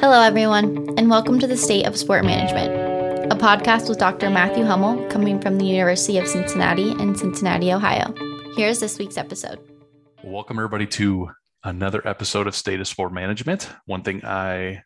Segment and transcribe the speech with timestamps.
[0.00, 2.72] Hello, everyone, and welcome to the State of Sport Management,
[3.32, 4.30] a podcast with Dr.
[4.30, 8.14] Matthew Hummel coming from the University of Cincinnati in Cincinnati, Ohio.
[8.54, 9.58] Here's this week's episode.
[10.22, 11.30] Welcome, everybody, to
[11.64, 13.68] another episode of State of Sport Management.
[13.86, 14.84] One thing I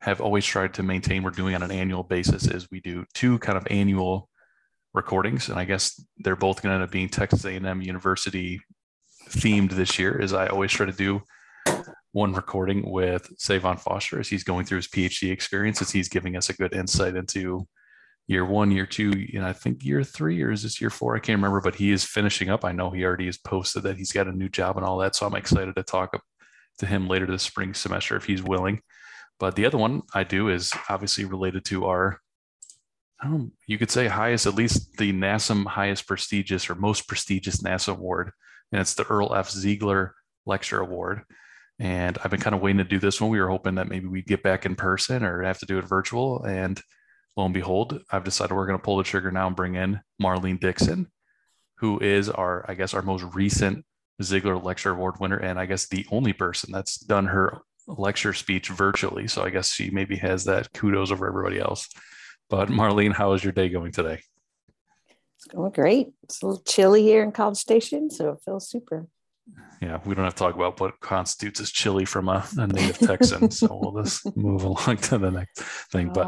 [0.00, 3.38] have always tried to maintain we're doing on an annual basis is we do two
[3.38, 4.28] kind of annual
[4.92, 8.60] recordings and i guess they're both going to end up being texas a&m university
[9.30, 11.22] themed this year as i always try to do
[12.12, 16.36] one recording with Savon Foster as he's going through his PhD experience, as he's giving
[16.36, 17.66] us a good insight into
[18.26, 21.16] year one, year two, and I think year three or is this year four?
[21.16, 22.64] I can't remember, but he is finishing up.
[22.64, 25.16] I know he already has posted that he's got a new job and all that.
[25.16, 26.20] So I'm excited to talk
[26.78, 28.80] to him later this spring semester if he's willing.
[29.40, 32.20] But the other one I do is obviously related to our,
[33.66, 38.32] you could say highest, at least the NASSM highest prestigious or most prestigious NASSM award.
[38.70, 39.50] And it's the Earle F.
[39.50, 40.10] Zeigler
[40.46, 41.22] Lecture Award.
[41.82, 43.28] And I've been kind of waiting to do this one.
[43.28, 45.84] We were hoping that maybe we'd get back in person or have to do it
[45.84, 46.44] virtual.
[46.44, 46.80] And
[47.36, 50.00] lo and behold, I've decided we're going to pull the trigger now and bring in
[50.22, 51.10] Marlene Dixon,
[51.78, 53.84] who is our, I guess, our most recent
[54.22, 55.38] Zeigler Lecture Award winner.
[55.38, 59.26] And I guess the only person that's done her lecture speech virtually.
[59.26, 61.88] So I guess she maybe has that kudos over everybody else.
[62.48, 64.20] But Marlene, how is your day going today?
[65.36, 66.12] It's going great.
[66.22, 69.08] It's a little chilly here in College Station, so it feels super
[69.80, 72.98] yeah, we don't have to talk about what constitutes as chili from a, a native
[72.98, 73.50] Texan.
[73.50, 76.12] so we'll just move along to the next thing.
[76.12, 76.26] But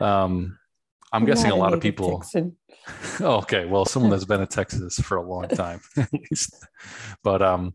[0.00, 0.58] um,
[1.12, 2.24] I'm, I'm guessing a lot of people.
[3.20, 6.66] Oh, okay, well, someone that's been in Texas for a long time, at least.
[7.22, 7.72] But um,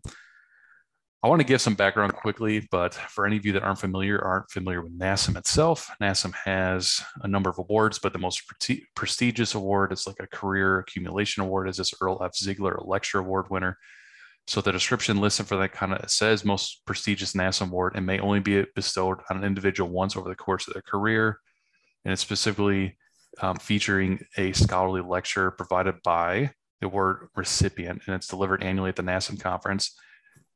[1.24, 2.68] I want to give some background quickly.
[2.70, 7.02] But for any of you that aren't familiar, aren't familiar with NASSM itself, NASSM has
[7.24, 11.42] a number of awards, but the most pre- prestigious award is like a career accumulation
[11.42, 11.68] award.
[11.70, 12.34] Is this Earle F.
[12.34, 13.80] Zeigler Lecture Award winner?
[14.48, 18.20] So the description listed for that kind of says most prestigious NASSM award and may
[18.20, 21.40] only be bestowed on an individual once over the course of their career.
[22.04, 22.98] And it's specifically
[23.42, 28.96] um, featuring a scholarly lecture provided by the award recipient, and it's delivered annually at
[28.96, 29.96] the NASSM conference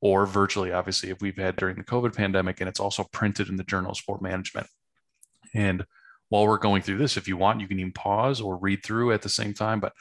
[0.03, 3.55] or virtually, obviously, if we've had during the COVID pandemic, and it's also printed in
[3.55, 4.67] the Journal of Sport Management.
[5.53, 5.85] And
[6.27, 9.13] while we're going through this, if you want, you can even pause or read through
[9.13, 9.79] at the same time.
[9.79, 9.93] But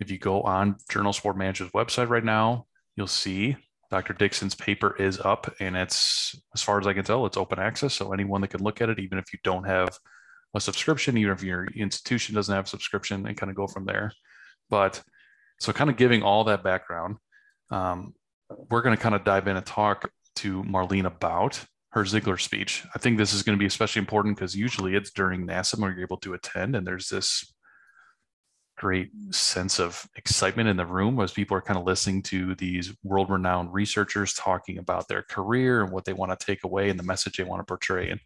[0.00, 2.64] if you go on Journal Sport Management's website right now,
[2.96, 3.56] you'll see
[3.90, 4.14] Dr.
[4.14, 7.94] Dixon's paper is up and it's, as far as I can tell, it's open access.
[7.94, 9.90] So anyone that can look at it, even if you don't have
[10.54, 13.84] a subscription, even if your institution doesn't have a subscription, and kind of go from
[13.84, 14.12] there.
[14.70, 15.02] But
[15.60, 17.16] so kind of giving all that background,
[17.70, 18.14] um,
[18.70, 22.84] we're going to kind of dive in and talk to Marlene about her Zeigler speech.
[22.94, 25.92] I think this is going to be especially important because usually it's during NASSM where
[25.92, 27.54] you're able to attend and there's this
[28.82, 32.92] great sense of excitement in the room as people are kind of listening to these
[33.04, 36.98] world renowned researchers talking about their career and what they want to take away and
[36.98, 38.10] the message they want to portray.
[38.10, 38.18] And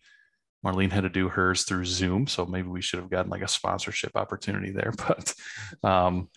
[0.64, 2.26] Marlene had to do hers through Zoom.
[2.26, 4.94] So maybe we should have gotten like a sponsorship opportunity there.
[5.06, 5.34] But
[5.84, 6.30] um,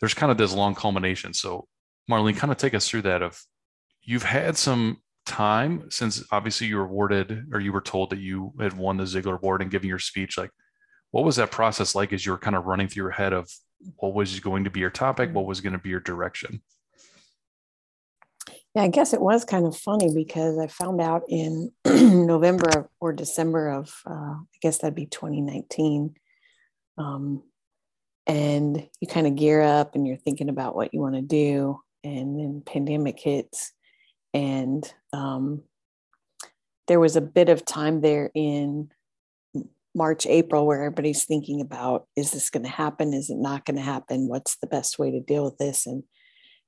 [0.00, 1.32] there's kind of this long culmination.
[1.32, 1.68] So,
[2.10, 3.40] Marlene, kind of take us through that of
[4.02, 8.52] you've had some time since obviously you were awarded or you were told that you
[8.58, 10.36] had won the Zeigler Award and giving your speech.
[10.36, 10.50] Like,
[11.14, 13.48] what was that process like as you were kind of running through your head of
[13.98, 16.60] what was going to be your topic what was going to be your direction?
[18.74, 23.12] Yeah i guess it was kind of funny because i found out in november or
[23.12, 26.16] december of uh, i guess that'd be 2019
[26.98, 27.44] um,
[28.26, 31.80] and you kind of gear up and you're thinking about what you want to do
[32.02, 33.72] and then pandemic hits
[34.32, 35.62] and um,
[36.88, 38.90] there was a bit of time there in
[39.94, 43.14] March, April, where everybody's thinking about is this going to happen?
[43.14, 44.28] Is it not going to happen?
[44.28, 45.86] What's the best way to deal with this?
[45.86, 46.02] And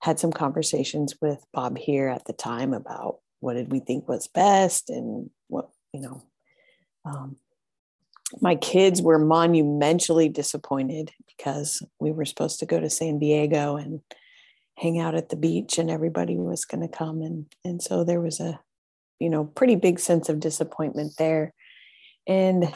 [0.02, 4.28] had some conversations with Bob here at the time about what did we think was
[4.28, 6.22] best and what, you know,
[7.04, 7.36] um,
[8.40, 14.00] my kids were monumentally disappointed because we were supposed to go to San Diego and
[14.76, 18.20] hang out at the beach and everybody was going to come and and so there
[18.20, 18.60] was a
[19.18, 21.54] you know pretty big sense of disappointment there
[22.26, 22.74] and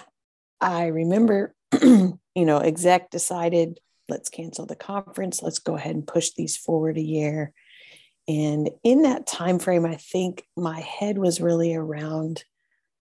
[0.61, 5.43] I remember, you know, exec decided, let's cancel the conference.
[5.43, 7.53] Let's go ahead and push these forward a year.
[8.29, 12.45] And in that time frame, I think my head was really around,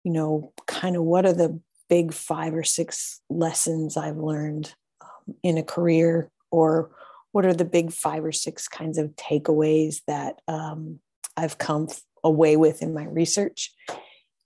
[0.03, 1.59] you know, kind of what are the
[1.89, 6.91] big five or six lessons I've learned um, in a career, or
[7.31, 10.99] what are the big five or six kinds of takeaways that um,
[11.35, 11.87] I've come
[12.23, 13.73] away with in my research.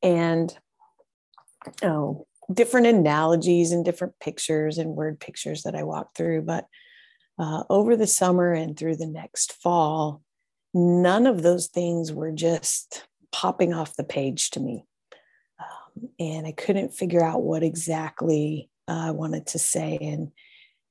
[0.01, 0.55] And
[1.83, 6.43] oh, different analogies and different pictures and word pictures that I walked through.
[6.43, 6.67] But
[7.39, 10.21] uh, over the summer and through the next fall,
[10.73, 14.85] none of those things were just popping off the page to me.
[15.59, 19.97] Um, and I couldn't figure out what exactly I wanted to say.
[20.01, 20.31] And,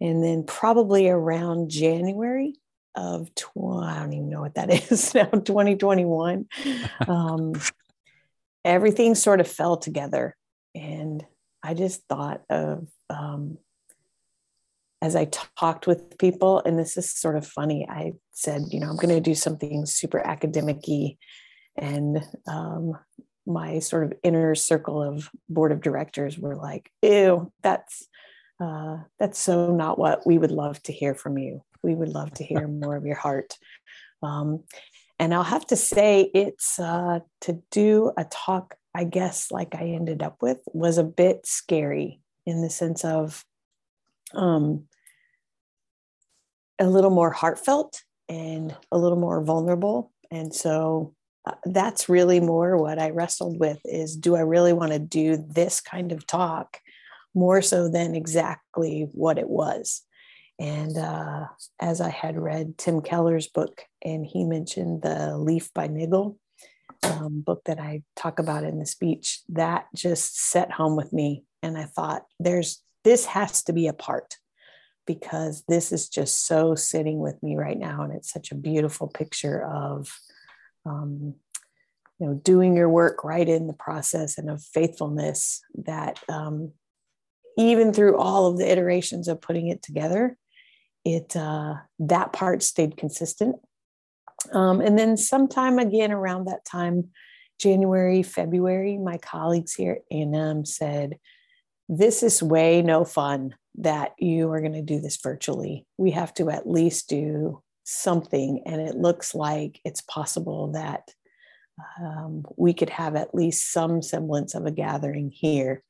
[0.01, 2.55] and then probably around January
[2.95, 6.47] of, tw- I don't even know what that is now, 2021,
[7.07, 7.55] um,
[8.65, 10.37] everything sort of fell together.
[10.75, 11.25] And
[11.65, 13.59] I just thought of, um,
[15.01, 15.25] as I
[15.59, 19.09] talked with people, and this is sort of funny, I said, you know, I'm going
[19.09, 20.83] to do something super academic
[21.77, 22.99] and um,
[23.47, 28.07] my sort of inner circle of board of directors were like, ew, that's
[28.61, 31.63] uh, that's so not what we would love to hear from you.
[31.83, 33.59] We would love to hear more of your heart.
[34.23, 34.65] Um,
[35.19, 39.89] and I'll have to say, it's uh, to do a talk, I guess, like I
[39.89, 43.45] ended up with, was a bit scary in the sense of
[44.35, 44.85] um,
[46.79, 50.13] a little more heartfelt and a little more vulnerable.
[50.31, 51.15] And so
[51.47, 55.37] uh, that's really more what I wrestled with is do I really want to do
[55.37, 56.79] this kind of talk
[57.35, 60.03] more so than exactly what it was?
[60.59, 61.47] And uh,
[61.81, 66.39] as I had read Tim Keller's book, and he mentioned the Leaf by Niggle
[67.03, 71.45] um, book that I talk about in the speech, that just set home with me.
[71.63, 74.39] And I thought, there's this has to be a part
[75.07, 78.03] because this is just so sitting with me right now.
[78.03, 80.09] And it's such a beautiful picture of,
[80.87, 81.35] um,
[82.19, 86.73] you know, doing your work right in the process and of faithfulness that um,
[87.59, 90.37] even through all of the iterations of putting it together,
[91.05, 93.57] it uh, that part stayed consistent.
[94.53, 97.11] Um, and then sometime again around that time,
[97.59, 101.19] January, February, my colleagues here at A&M said,
[101.89, 105.87] this is way no fun that you are going to do this virtually.
[105.99, 108.63] We have to at least do something.
[108.67, 111.09] And it looks like it's possible that
[112.01, 115.83] um, we could have at least some semblance of a gathering here.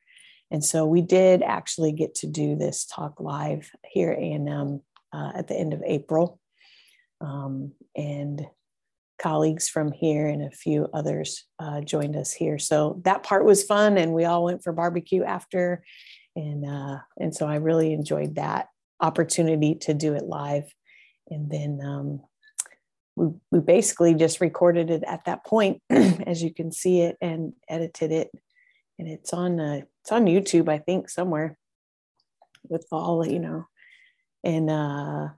[0.50, 4.80] And so we did actually get to do this talk live here at A&M
[5.12, 6.40] uh, at the end of April.
[7.20, 8.46] Um, and
[9.18, 12.58] colleagues from here and a few others uh, joined us here.
[12.58, 15.84] So that part was fun, and we all went for barbecue after,
[16.36, 18.68] and uh, and so I really enjoyed that
[19.00, 20.72] opportunity to do it live.
[21.30, 22.20] And then um,
[23.16, 27.52] we we basically just recorded it at that point, as you can see it, and
[27.68, 28.30] edited it,
[28.98, 31.56] and it's on uh, it's on YouTube, I think, somewhere
[32.68, 33.66] with all you know,
[34.42, 35.28] and uh,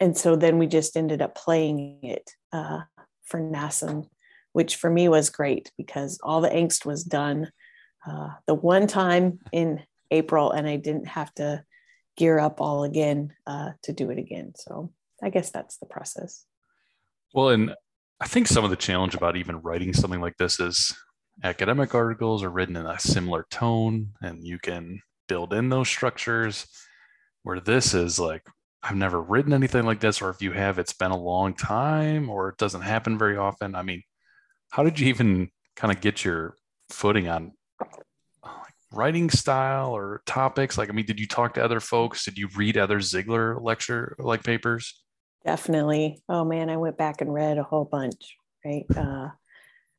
[0.00, 2.80] and so then we just ended up playing it uh,
[3.24, 4.06] for NASSM,
[4.52, 7.50] which for me was great because all the angst was done
[8.06, 11.64] uh, the one time in April, and I didn't have to
[12.16, 14.52] gear up all again uh, to do it again.
[14.54, 16.44] So I guess that's the process.
[17.34, 17.74] Well, and
[18.20, 20.96] I think some of the challenge about even writing something like this is
[21.42, 26.66] academic articles are written in a similar tone, and you can build in those structures.
[27.42, 28.42] Where this is like
[28.88, 32.30] I've never written anything like this, or if you have, it's been a long time,
[32.30, 33.74] or it doesn't happen very often.
[33.74, 34.02] I mean,
[34.70, 36.54] how did you even kind of get your
[36.90, 37.52] footing on
[38.44, 40.78] like, writing style or topics?
[40.78, 42.24] Like, I mean, did you talk to other folks?
[42.24, 45.02] Did you read other Zeigler lecture like papers?
[45.44, 46.22] Definitely.
[46.28, 48.36] Oh man, I went back and read a whole bunch.
[48.64, 48.86] Right.
[48.96, 49.30] Uh,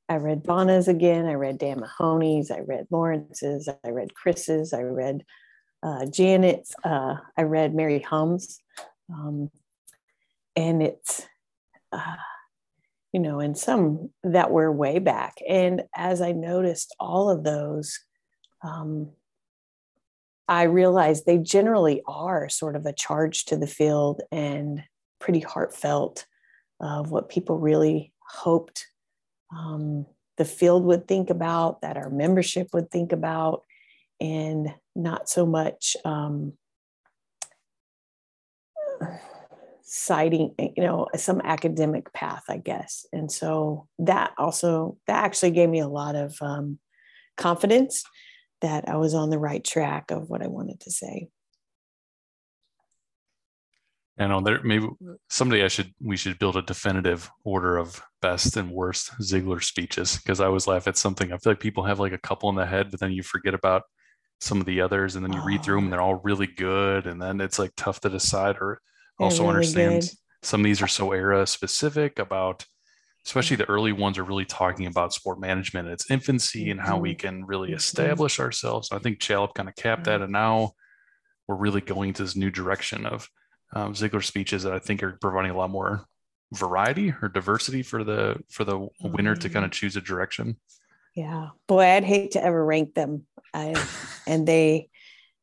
[0.07, 1.25] I read Bonna's again.
[1.25, 2.51] I read Dan Mahony's.
[2.51, 3.67] I read Lawrence's.
[3.67, 4.71] I read Chris's.
[4.71, 5.25] I read
[5.83, 6.73] uh, Janet's.
[6.83, 8.59] Uh, I read Mary Hums'.
[9.13, 9.49] Um,
[10.55, 11.25] and it's,
[11.91, 12.15] uh,
[13.13, 15.35] you know, and some that were way back.
[15.47, 17.99] And as I noticed all of those,
[18.63, 19.11] um,
[20.47, 24.83] I realized they generally are sort of a charge to the field and
[25.19, 26.25] pretty heartfelt
[26.79, 28.87] of what people really hoped
[29.55, 30.05] um,
[30.37, 33.63] the field would think about, that our membership would think about,
[34.19, 36.53] and not so much um,
[39.83, 45.69] citing you know some academic path i guess and so that also that actually gave
[45.69, 46.77] me a lot of um,
[47.37, 48.03] confidence
[48.61, 51.29] that i was on the right track of what i wanted to say
[54.17, 54.87] and on there maybe
[55.29, 60.17] someday I should we should build a definitive order of best and worst Zeigler speeches
[60.17, 61.31] because I always laugh at something.
[61.31, 63.53] I feel like people have like a couple in the head, but then you forget
[63.53, 63.83] about
[64.39, 65.45] some of the others and then you oh.
[65.45, 68.55] read through them and they're all really good and then it's like tough to decide
[68.61, 68.79] or
[69.19, 70.09] also really understand good.
[70.43, 72.65] some of these are so era specific about
[73.25, 76.71] especially the early ones are really talking about sport management in its infancy mm-hmm.
[76.71, 77.27] and how we mm-hmm.
[77.27, 77.77] can really mm-hmm.
[77.77, 80.71] establish ourselves i think Chalip kind of capped that and now
[81.47, 83.27] we're really going to this new direction of
[83.73, 86.05] um, Zeigler speeches that I think are providing a lot more
[86.53, 90.55] variety or diversity for the for the winner to kind of choose a direction
[91.17, 91.49] yeah.
[91.67, 93.25] Boy i'd hate to ever rank them.
[93.53, 93.73] I,
[94.27, 94.89] and they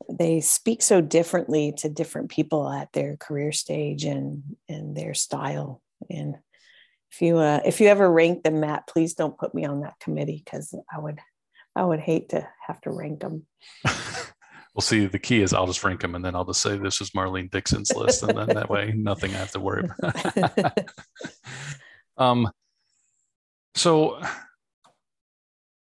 [0.08, 5.82] they speak so differently to different people at their career stage and and their style.
[6.08, 6.36] And
[7.10, 9.98] if you uh, if you ever rank them matt please don't put me on that
[10.00, 11.18] committee because i would
[11.76, 13.46] i would hate to have to rank them.
[14.74, 17.00] Well see the key is i'll just rank them and then i'll just say this
[17.00, 20.78] is marlene dixon's list and then that way nothing i have to worry about.
[22.16, 22.50] Um
[23.76, 24.20] so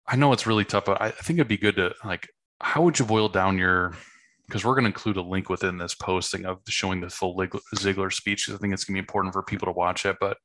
[0.06, 2.28] i know it's really tough but i think it'd be good to like
[2.60, 3.94] how would you boil down your
[4.46, 7.36] because we're going to include a link within this posting of showing the full
[7.76, 8.48] Zeigler speech.
[8.48, 10.16] I think it's going to be important for people to watch it.
[10.20, 10.36] But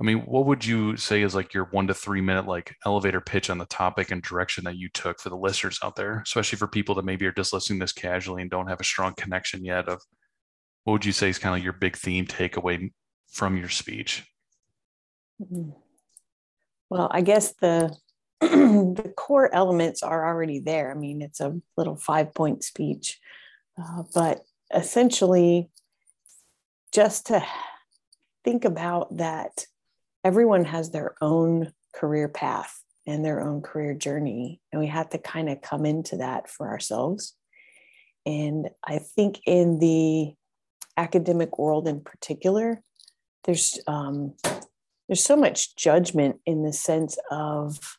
[0.00, 3.20] I mean, what would you say is like your one to three minute like elevator
[3.20, 6.58] pitch on the topic and direction that you took for the listeners out there, especially
[6.58, 9.64] for people that maybe are just listening this casually and don't have a strong connection
[9.64, 10.02] yet of
[10.84, 12.90] what would you say is kind of your big theme takeaway
[13.30, 14.24] from your speech?
[15.40, 15.70] Mm-hmm.
[16.90, 17.94] Well, I guess the
[18.40, 20.90] the core elements are already there.
[20.90, 23.18] I mean, it's a little five point speech,
[23.80, 24.42] uh, but
[24.74, 25.70] essentially,
[26.92, 27.44] just to
[28.44, 29.66] think about that
[30.24, 35.18] everyone has their own career path and their own career journey, and we have to
[35.18, 37.34] kind of come into that for ourselves.
[38.24, 40.34] And I think in the
[40.96, 42.82] academic world in particular,
[43.44, 44.34] there's um,
[45.08, 47.97] there's so much judgment in the sense of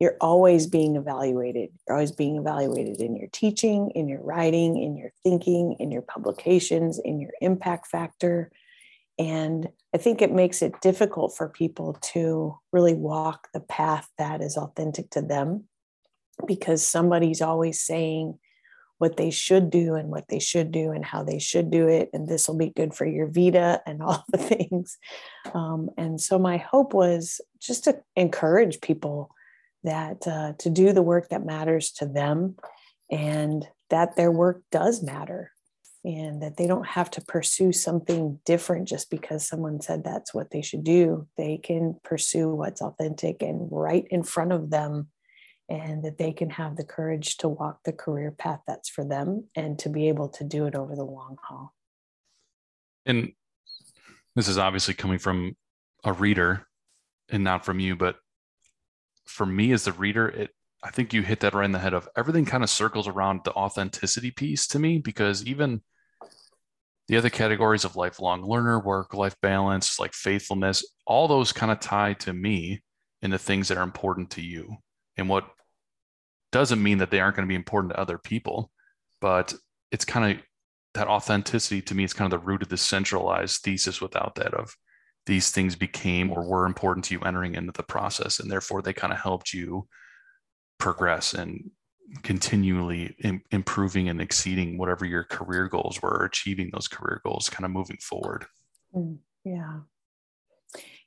[0.00, 1.70] you're always being evaluated.
[1.86, 6.02] You're always being evaluated in your teaching, in your writing, in your thinking, in your
[6.02, 8.50] publications, in your impact factor.
[9.18, 14.40] And I think it makes it difficult for people to really walk the path that
[14.40, 15.64] is authentic to them
[16.46, 18.38] because somebody's always saying
[18.98, 22.10] what they should do and what they should do and how they should do it.
[22.12, 24.98] And this will be good for your Vita and all the things.
[25.54, 29.30] Um, and so my hope was just to encourage people
[29.88, 32.56] that uh, to do the work that matters to them
[33.10, 35.50] and that their work does matter
[36.04, 40.50] and that they don't have to pursue something different just because someone said that's what
[40.50, 41.26] they should do.
[41.36, 45.08] They can pursue what's authentic and right in front of them,
[45.68, 49.48] and that they can have the courage to walk the career path that's for them
[49.56, 51.74] and to be able to do it over the long haul.
[53.04, 53.32] And
[54.36, 55.56] this is obviously coming from
[56.04, 56.66] a reader
[57.30, 58.16] and not from you, but
[59.28, 60.50] for me as the reader, it
[60.82, 63.40] I think you hit that right in the head of everything kind of circles around
[63.44, 65.82] the authenticity piece to me because even
[67.08, 71.80] the other categories of lifelong learner, work life balance, like faithfulness, all those kind of
[71.80, 72.82] tie to me
[73.22, 74.76] in the things that are important to you.
[75.16, 75.48] And what
[76.52, 78.70] doesn't mean that they aren't going to be important to other people,
[79.20, 79.54] but
[79.90, 80.44] it's kind of
[80.94, 84.54] that authenticity to me is kind of the root of the centralized thesis without that
[84.54, 84.76] of
[85.28, 88.94] these things became or were important to you entering into the process and therefore they
[88.94, 89.86] kind of helped you
[90.78, 91.70] progress and
[92.22, 97.66] continually Im- improving and exceeding whatever your career goals were achieving those career goals kind
[97.66, 98.46] of moving forward?
[98.96, 99.80] Mm, yeah.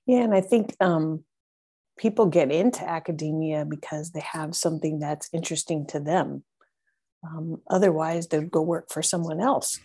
[0.06, 1.24] Yeah and i think um,
[1.98, 6.44] people get into academia because they have something that's interesting to them.
[7.24, 9.80] Um, otherwise they'd go work for someone else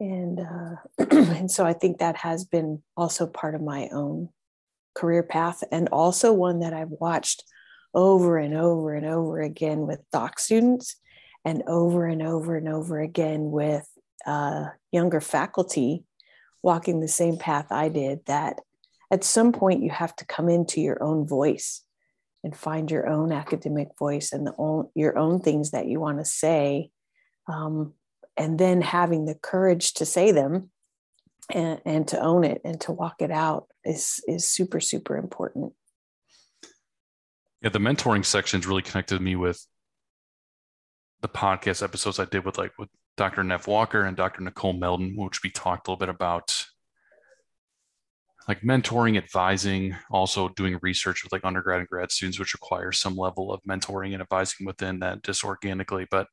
[0.00, 0.76] and uh,
[1.10, 4.30] and so I think that has been also part of my own
[4.94, 7.44] career path, and also one that I've watched
[7.94, 10.96] over and over and over again with doc students,
[11.44, 13.86] and over and over and over again with
[14.26, 16.04] uh, younger faculty
[16.62, 18.20] walking the same path I did.
[18.26, 18.60] That
[19.10, 21.82] at some point you have to come into your own voice
[22.42, 26.18] and find your own academic voice and the own, your own things that you want
[26.18, 26.90] to say.
[27.46, 27.94] Um,
[28.36, 30.70] and then having the courage to say them
[31.50, 35.72] and, and to own it and to walk it out is is super super important.
[37.62, 39.66] Yeah the mentoring sections really connected me with
[41.20, 45.14] the podcast episodes i did with like with dr neff walker and dr nicole Melton
[45.16, 46.66] which we talked a little bit about
[48.48, 53.16] like mentoring advising also doing research with like undergrad and grad students which requires some
[53.16, 56.26] level of mentoring and advising within that just organically but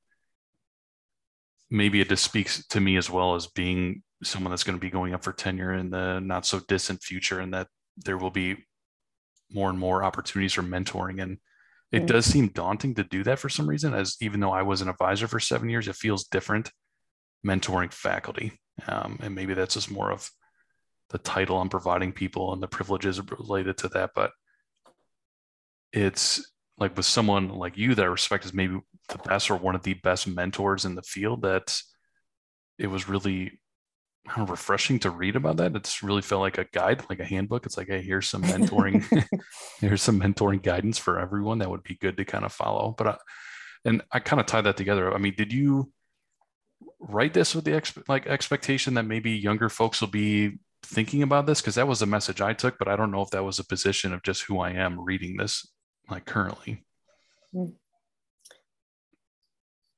[1.69, 4.89] maybe it just speaks to me as well as being someone that's going to be
[4.89, 8.55] going up for tenure in the not so distant future and that there will be
[9.51, 11.21] more and more opportunities for mentoring.
[11.21, 11.37] And
[11.91, 14.81] it does seem daunting to do that for some reason as even though i was
[14.81, 16.69] an advisor for seven years it feels different
[17.45, 18.51] mentoring faculty.
[18.87, 20.29] Um, and maybe that's just more of
[21.09, 24.31] the title i'm providing people and the privileges related to that but
[25.93, 29.75] it's like with someone like you that I respect is maybe the best or one
[29.75, 31.81] of the best mentors in the field that
[32.77, 33.59] it was really
[34.37, 35.75] refreshing to read about that.
[35.75, 37.65] It's really felt like a guide, like a handbook.
[37.65, 39.03] It's like, hey, here's some mentoring,
[39.79, 42.93] here's some mentoring guidance for everyone that would be good to kind of follow.
[42.97, 43.17] But I,
[43.85, 45.13] and I kind of tie that together.
[45.13, 45.91] I mean, did you
[46.99, 51.45] write this with the exp- like expectation that maybe younger folks will be thinking about
[51.45, 51.61] this?
[51.61, 53.65] Because that was the message I took, but I don't know if that was a
[53.65, 55.65] position of just who I am reading this
[56.09, 56.83] like currently.
[57.53, 57.67] Hmm.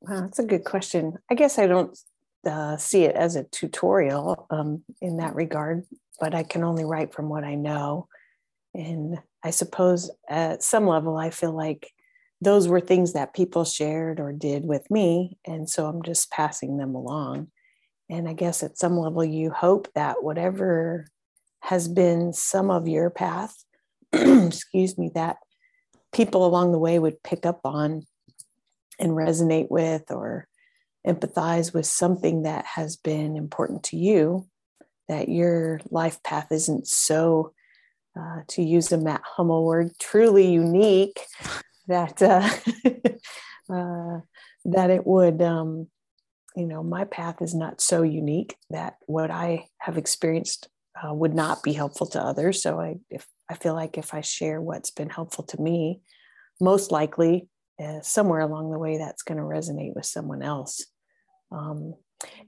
[0.01, 1.17] That's a good question.
[1.29, 1.97] I guess I don't
[2.45, 5.85] uh, see it as a tutorial um, in that regard,
[6.19, 8.07] but I can only write from what I know.
[8.73, 11.91] And I suppose at some level, I feel like
[12.41, 15.37] those were things that people shared or did with me.
[15.45, 17.47] And so I'm just passing them along.
[18.09, 21.07] And I guess at some level, you hope that whatever
[21.61, 23.55] has been some of your path,
[24.13, 25.37] excuse me, that
[26.13, 28.03] people along the way would pick up on
[28.99, 30.47] and resonate with or
[31.07, 34.47] empathize with something that has been important to you,
[35.07, 37.53] that your life path isn't so,
[38.19, 41.21] uh, to use a Matt Hummel word, truly unique,
[41.87, 42.49] that uh,
[43.73, 44.19] uh,
[44.65, 45.87] that it would, um,
[46.55, 50.67] you know, my path is not so unique that what I have experienced
[51.01, 52.61] uh, would not be helpful to others.
[52.61, 56.01] So I, if I feel like if I share what's been helpful to me,
[56.59, 57.47] most likely
[57.83, 60.85] uh, somewhere along the way that's going to resonate with someone else.
[61.51, 61.95] Um,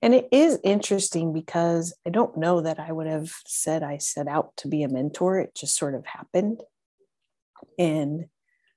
[0.01, 4.27] and it is interesting because I don't know that I would have said I set
[4.27, 5.39] out to be a mentor.
[5.39, 6.61] It just sort of happened.
[7.79, 8.25] And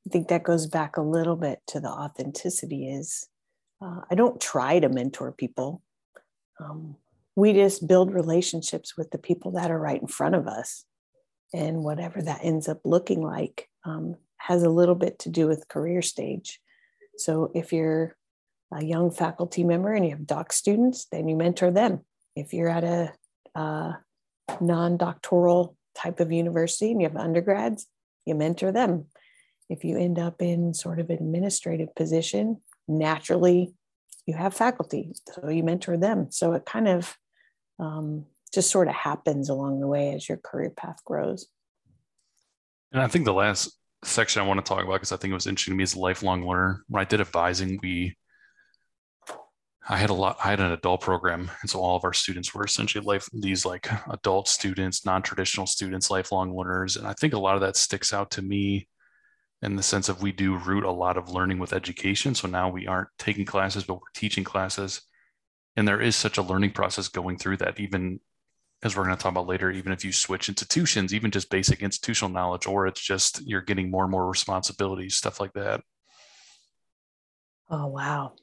[0.06, 3.26] I think that goes back a little bit to the authenticity is
[3.82, 5.82] uh, I don't try to mentor people.
[6.60, 6.96] Um,
[7.36, 10.84] we just build relationships with the people that are right in front of us.
[11.52, 15.68] And whatever that ends up looking like um, has a little bit to do with
[15.68, 16.60] career stage.
[17.16, 18.14] So if you're
[18.70, 22.00] a young faculty member and you have doc students, then you mentor them.
[22.36, 23.12] If you're at a
[23.54, 23.92] uh,
[24.60, 27.86] non doctoral type of university and you have undergrads,
[28.26, 29.06] you mentor them.
[29.70, 33.72] If you end up in sort of administrative position, naturally
[34.26, 36.30] you have faculty, so you mentor them.
[36.30, 37.16] So it kind of
[37.78, 41.46] um, just sort of happens along the way as your career path grows.
[42.92, 45.34] And I think the last section I want to talk about because I think it
[45.34, 46.84] was interesting to me as a lifelong learner.
[46.88, 48.16] When I did advising, we
[49.86, 51.50] I had a lot I had an adult program.
[51.60, 56.10] And so all of our students were essentially life these like adult students, non-traditional students,
[56.10, 56.96] lifelong learners.
[56.96, 58.88] And I think a lot of that sticks out to me
[59.62, 62.34] in the sense of we do root a lot of learning with education.
[62.34, 65.02] So now we aren't taking classes, but we're teaching classes.
[65.76, 68.20] And there is such a learning process going through that, even
[68.84, 71.82] as we're going to talk about later, even if you switch institutions, even just basic
[71.82, 75.80] institutional knowledge, or it's just you're getting more and more responsibilities, stuff like that.
[77.70, 78.34] Oh, wow.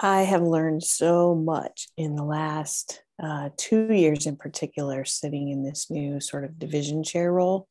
[0.00, 5.64] I have learned so much in the last uh, two years, in particular, sitting in
[5.64, 7.68] this new sort of division chair role.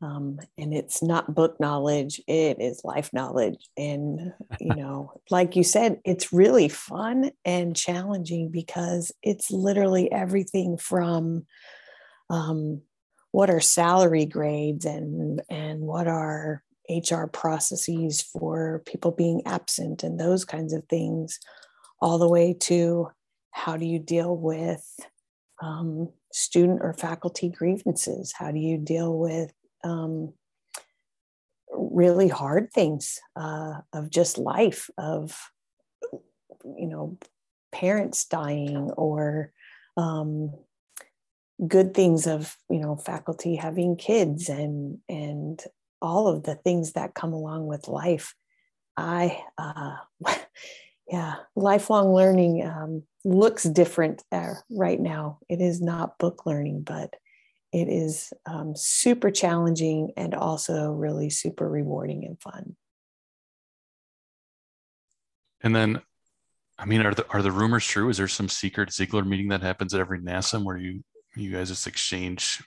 [0.00, 3.68] Um, and it's not book knowledge, it is life knowledge.
[3.76, 10.78] And, you know, like you said, it's really fun and challenging because it's literally everything
[10.78, 11.46] from
[12.30, 12.82] um,
[13.32, 20.18] what are salary grades and, and what are HR processes for people being absent and
[20.18, 21.38] those kinds of things,
[22.00, 23.08] all the way to
[23.50, 24.84] how do you deal with
[25.60, 28.32] um, student or faculty grievances?
[28.36, 29.52] How do you deal with
[29.84, 30.32] um,
[31.70, 35.36] really hard things uh, of just life, of,
[36.64, 37.18] you know,
[37.72, 39.52] parents dying or
[39.96, 40.52] um,
[41.66, 45.62] good things of, you know, faculty having kids and, and
[46.00, 48.34] all of the things that come along with life.
[48.96, 49.96] I, uh,
[51.08, 55.38] yeah, lifelong learning um, looks different uh, right now.
[55.48, 57.14] It is not book learning, but
[57.72, 62.76] it is um, super challenging and also really super rewarding and fun.
[65.60, 66.00] And then,
[66.78, 68.08] I mean, are the are the rumors true?
[68.08, 71.02] Is there some secret Zeigler meeting that happens at every NASSM where you
[71.36, 72.62] you guys just exchange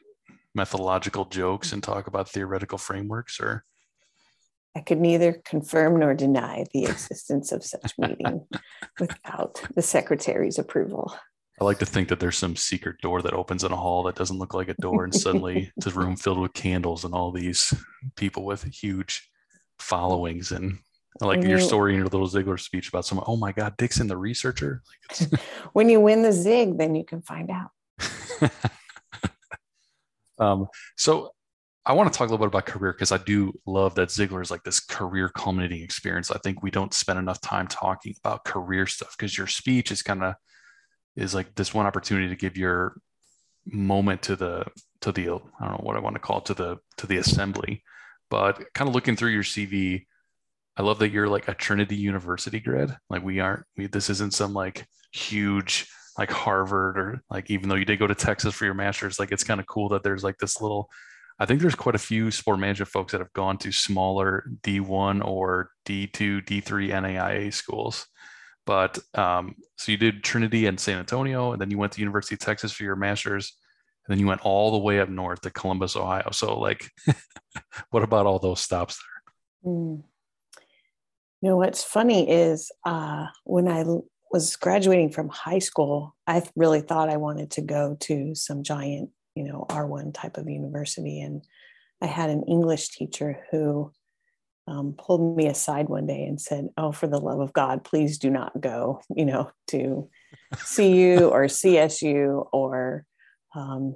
[0.53, 3.63] methodological jokes and talk about theoretical frameworks, or?
[4.75, 8.47] I could neither confirm nor deny the existence of such meeting
[8.99, 11.13] without the secretary's approval.
[11.61, 14.15] I like to think that there's some secret door that opens in a hall that
[14.15, 17.31] doesn't look like a door, and suddenly it's a room filled with candles and all
[17.31, 17.71] these
[18.15, 19.29] people with huge
[19.77, 20.51] followings.
[20.51, 20.79] And
[21.19, 23.25] like your story in your little Zeigler speech about someone.
[23.27, 24.81] Oh my God, Dixon, the researcher.
[25.19, 25.39] Like
[25.73, 27.69] when you win the Zig, then you can find out.
[30.39, 30.65] um,
[30.97, 31.29] so
[31.85, 34.41] I want to talk a little bit about career because I do love that Zeigler
[34.41, 36.31] is like this career culminating experience.
[36.31, 40.01] I think we don't spend enough time talking about career stuff because your speech is
[40.01, 40.33] kind of
[41.15, 42.97] is like this one opportunity to give your
[43.65, 44.65] moment to the
[45.01, 47.17] to the I don't know what I want to call it to the to the
[47.17, 47.83] assembly.
[48.29, 50.05] But kind of looking through your CV,
[50.77, 52.97] I love that you're like a Trinity University grad.
[53.09, 57.75] Like we aren't we this isn't some like huge like Harvard or like even though
[57.75, 60.23] you did go to Texas for your master's, like it's kind of cool that there's
[60.23, 60.89] like this little
[61.41, 65.25] I think there's quite a few sport management folks that have gone to smaller D1
[65.25, 68.05] or D2, D3 NAIA schools.
[68.65, 72.35] But um, so you did Trinity and San Antonio, and then you went to University
[72.35, 73.57] of Texas for your master's,
[74.05, 76.29] and then you went all the way up north to Columbus, Ohio.
[76.31, 76.89] So, like,
[77.89, 78.99] what about all those stops
[79.63, 79.71] there?
[79.71, 80.03] Mm.
[81.41, 83.83] You know, what's funny is uh, when I
[84.31, 89.09] was graduating from high school, I really thought I wanted to go to some giant
[89.35, 91.43] you know r1 type of university and
[92.01, 93.91] i had an english teacher who
[94.71, 98.17] um, pulled me aside one day and said oh for the love of god please
[98.17, 100.09] do not go you know to
[100.75, 103.05] cu or csu or
[103.53, 103.95] um,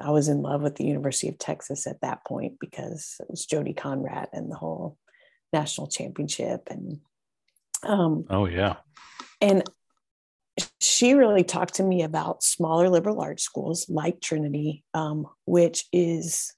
[0.00, 3.46] i was in love with the university of texas at that point because it was
[3.46, 4.98] jody conradt and the whole
[5.52, 7.00] national championship and
[7.86, 8.76] um, oh yeah.
[9.40, 9.62] and
[10.80, 16.52] she really talked to me about smaller liberal arts schools like Trinity, um, which is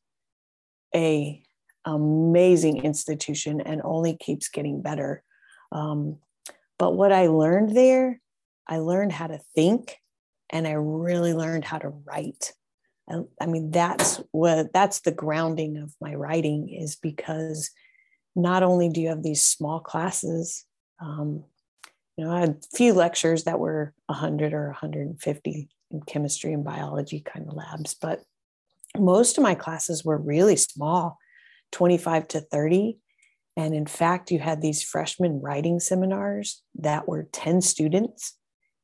[0.94, 1.42] a
[1.84, 5.22] amazing institution and only keeps getting better.
[5.70, 6.18] Um,
[6.78, 8.20] but what I learned there,
[8.66, 9.98] I learned how to think,
[10.50, 12.52] and I really learned how to write.
[13.08, 17.70] I, I mean, that's what that's the grounding of my writing is because
[18.34, 20.64] not only do you have these small classes
[21.00, 21.44] um,
[22.16, 26.64] you know, I had a few lectures that were 100 or 150 in chemistry and
[26.64, 28.22] biology kind of labs, but
[28.96, 31.18] most of my classes were really small,
[31.72, 32.98] 25 to 30.
[33.56, 38.36] And in fact, you had these freshman writing seminars that were 10 students,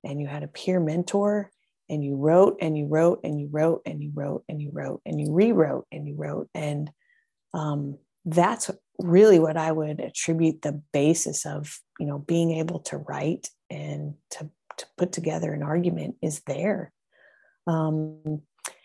[0.05, 1.51] and you had a peer mentor,
[1.89, 5.01] and you wrote and you wrote and you wrote and you wrote and you wrote
[5.07, 6.49] and you rewrote and you wrote.
[6.55, 6.91] And
[7.55, 12.99] um, that's really what I would attribute the basis of, you know, being able to
[12.99, 16.93] write and to, to put together an argument is there.
[17.67, 18.43] Um,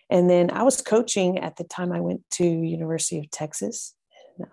[0.09, 3.95] and then I was coaching at the time I went to University of Texas.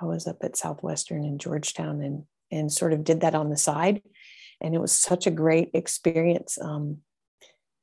[0.00, 3.56] I was up at Southwestern in Georgetown and and sort of did that on the
[3.56, 4.02] side.
[4.60, 6.98] And it was such a great experience um,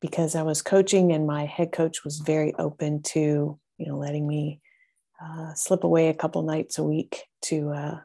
[0.01, 4.27] because I was coaching and my head coach was very open to, you know, letting
[4.27, 4.61] me
[5.23, 7.99] uh, slip away a couple nights a week to uh,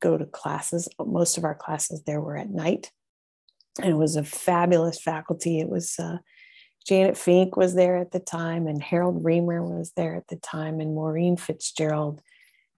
[0.00, 0.88] go to classes.
[0.98, 2.90] Most of our classes there were at night.
[3.78, 5.58] And it was a fabulous faculty.
[5.58, 6.18] It was uh,
[6.86, 10.80] Janet Fink was there at the time, and Harold Riemer was there at the time,
[10.80, 12.20] and Maureen Fitzgerald,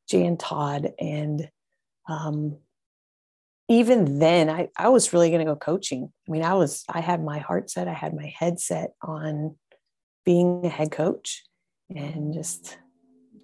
[0.08, 0.92] Jan Todd.
[0.98, 1.50] And
[2.08, 2.58] um,
[3.68, 6.12] even then, I, I was really going to go coaching.
[6.28, 9.56] I mean, I was, I had my heart set, I had my head set on
[10.24, 11.44] being a head coach
[11.94, 12.78] and just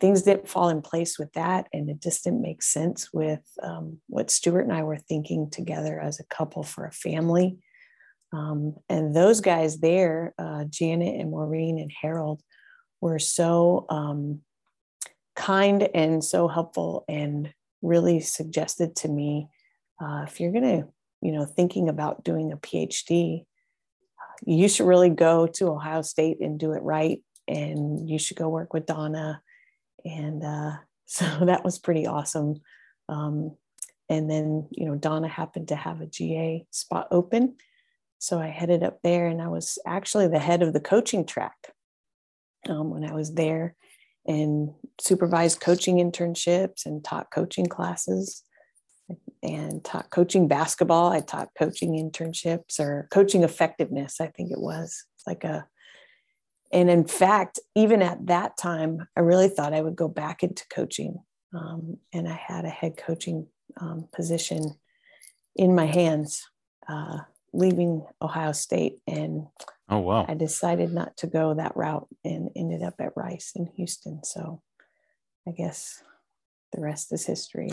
[0.00, 3.98] things didn't fall in place with that and it just didn't make sense with um,
[4.08, 7.56] what stuart and i were thinking together as a couple for a family
[8.32, 12.42] um, and those guys there uh, janet and maureen and harold
[13.00, 14.40] were so um,
[15.34, 19.48] kind and so helpful and really suggested to me
[20.02, 20.88] uh, if you're going to
[21.20, 23.44] you know thinking about doing a phd
[24.44, 28.48] you should really go to ohio state and do it right and you should go
[28.48, 29.40] work with donna
[30.04, 30.72] and uh,
[31.06, 32.60] so that was pretty awesome.
[33.08, 33.56] Um,
[34.08, 37.56] and then, you know, Donna happened to have a GA spot open.
[38.22, 41.56] So I headed up there and I was actually the head of the coaching track
[42.68, 43.74] um, when I was there
[44.24, 48.44] and supervised coaching internships and taught coaching classes
[49.42, 51.10] and taught coaching basketball.
[51.10, 55.04] I taught coaching internships or coaching effectiveness, I think it was.
[55.16, 55.66] It's like a
[56.72, 60.64] and in fact, even at that time, I really thought I would go back into
[60.68, 61.16] coaching.
[61.52, 63.48] Um, and I had a head coaching
[63.80, 64.78] um, position
[65.56, 66.48] in my hands,
[66.88, 67.18] uh,
[67.52, 68.98] leaving Ohio State.
[69.06, 69.46] And
[69.88, 70.26] oh, wow.
[70.28, 74.24] I decided not to go that route and ended up at Rice in Houston.
[74.24, 74.62] So
[75.46, 76.02] I guess
[76.72, 77.70] the rest is history.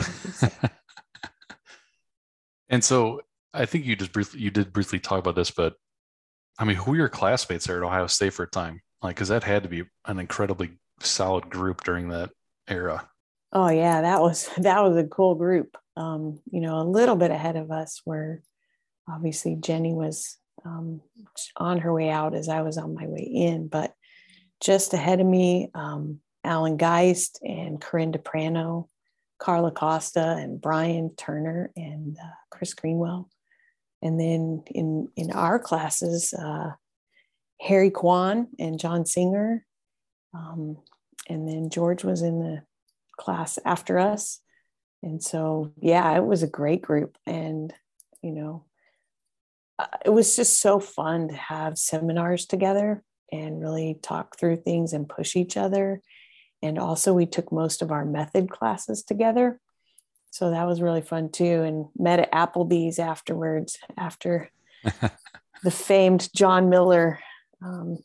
[2.69, 3.21] and so
[3.53, 5.75] I think you just briefly, you did briefly talk about this, but
[6.57, 8.81] I mean, who were your classmates there at Ohio State for a time?
[9.01, 12.31] Like, because that had to be an incredibly solid group during that
[12.67, 13.09] era.
[13.51, 15.75] Oh yeah, that was that was a cool group.
[15.95, 18.41] Um, you know, a little bit ahead of us were
[19.09, 21.01] obviously Jenny was um,
[21.57, 23.93] on her way out as I was on my way in, but
[24.61, 28.87] just ahead of me, um, Alan Geist and Corinne Daprano,
[29.39, 33.29] Carla Costa and Brian Turner and uh, Chris Greenwell.
[34.01, 36.71] And then in in our classes, uh,
[37.61, 39.65] Harry Kwan and John Singer.
[40.33, 40.77] Um,
[41.27, 42.63] and then George was in the
[43.17, 44.39] class after us.
[45.03, 47.17] And so, yeah, it was a great group.
[47.25, 47.73] And,
[48.21, 48.65] you know,
[50.05, 55.07] it was just so fun to have seminars together and really talk through things and
[55.07, 56.01] push each other.
[56.61, 59.59] And also, we took most of our method classes together.
[60.31, 61.63] So that was really fun too.
[61.63, 64.49] And met at Applebee's afterwards after
[65.63, 67.19] the famed John Miller
[67.63, 67.99] um,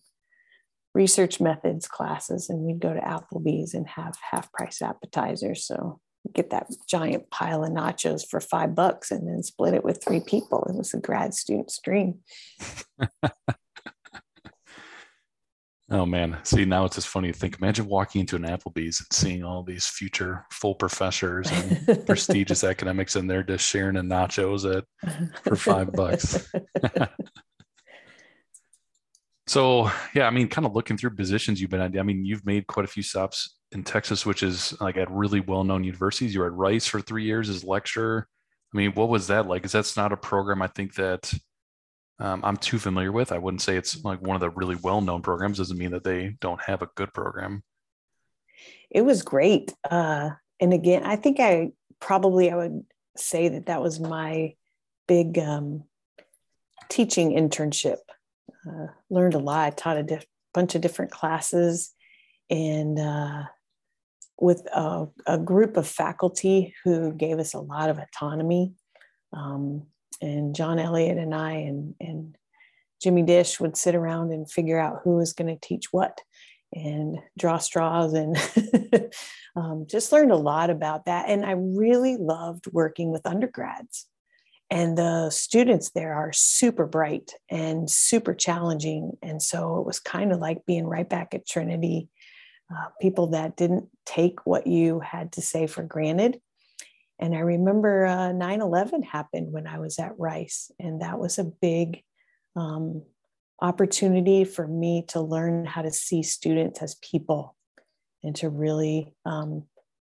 [0.95, 2.49] research methods classes.
[2.49, 5.67] And we'd go to Applebee's and have half price appetizers.
[5.67, 6.01] So
[6.33, 10.21] get that giant pile of nachos for five bucks and then split it with three
[10.21, 10.67] people.
[10.69, 12.21] It was a grad student's dream.
[15.91, 16.39] Oh man.
[16.45, 17.59] See, now it's just funny to think.
[17.61, 23.17] Imagine walking into an Applebee's and seeing all these future full professors and prestigious academics
[23.17, 24.85] in there just sharing a nachos at
[25.45, 26.51] for five bucks.
[29.47, 31.99] so yeah, I mean, kind of looking through positions you've been at.
[31.99, 35.41] I mean, you've made quite a few stops in Texas, which is like at really
[35.41, 36.35] well-known universities.
[36.35, 38.27] You were at Rice for three years as lecturer.
[38.73, 39.63] I mean, what was that like?
[39.63, 41.33] Because that's not a program I think that
[42.19, 43.33] um, I'm too familiar with.
[43.33, 45.59] I wouldn't say it's like one of the really well known programs.
[45.59, 47.63] Doesn't mean that they don't have a good program.
[48.91, 52.85] It was great, uh, and again, I think I probably I would
[53.17, 54.55] say that that was my
[55.09, 55.85] big um,
[56.89, 57.99] teaching internship.
[58.69, 59.77] Uh, learned a lot.
[59.77, 61.93] Taught a diff- bunch of different classes,
[62.49, 63.43] and uh,
[64.39, 68.73] with a, a, group of faculty who gave us a lot of autonomy.
[69.33, 69.87] Um,
[70.21, 72.37] and John Elliott and I and and
[73.03, 76.21] Jimmy Dish would sit around and figure out who was going to teach what
[76.73, 78.37] and draw straws and
[79.57, 81.29] um, just learned a lot about that.
[81.29, 84.07] And I really loved working with undergrads.
[84.71, 89.13] And the students there are super bright and super challenging.
[89.23, 92.09] And so it was kind of like being right back at Trinity,
[92.71, 96.41] uh, people that didn't take what you had to say for granted
[97.19, 101.39] and I remember uh, 9 11 happened when I was at Rice, and that was
[101.39, 102.03] a big
[102.57, 103.03] um,
[103.61, 107.57] opportunity for me to learn how to see students as people
[108.23, 109.65] and to really um,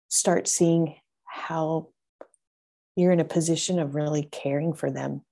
[0.09, 1.89] start seeing how
[2.95, 5.23] you're in a position of really caring for them.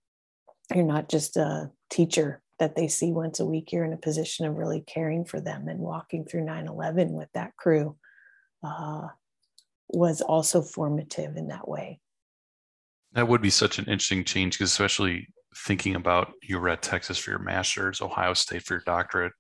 [0.75, 4.47] You're not just a teacher that they see once a week, you're in a position
[4.47, 7.97] of really caring for them and walking through 9 11 with that crew.
[8.63, 9.09] Uh,
[9.89, 12.01] was also formative in that way.
[13.13, 17.19] That would be such an interesting change because especially thinking about you were at Texas
[17.19, 19.33] for your master's, Ohio State for your doctorate,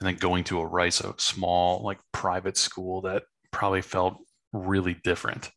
[0.00, 4.18] and then going to a Rice, a small like private school that probably felt
[4.52, 5.50] really different.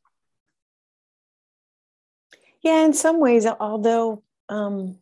[2.61, 4.97] Yeah, in some ways, although um,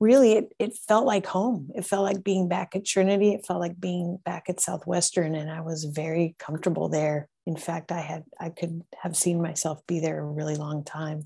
[0.00, 1.70] really it, it felt like home.
[1.74, 3.32] It felt like being back at Trinity.
[3.32, 7.92] It felt like being back at Southwestern, and I was very comfortable there in fact,
[7.92, 11.22] I had I could have seen myself be there a really long time.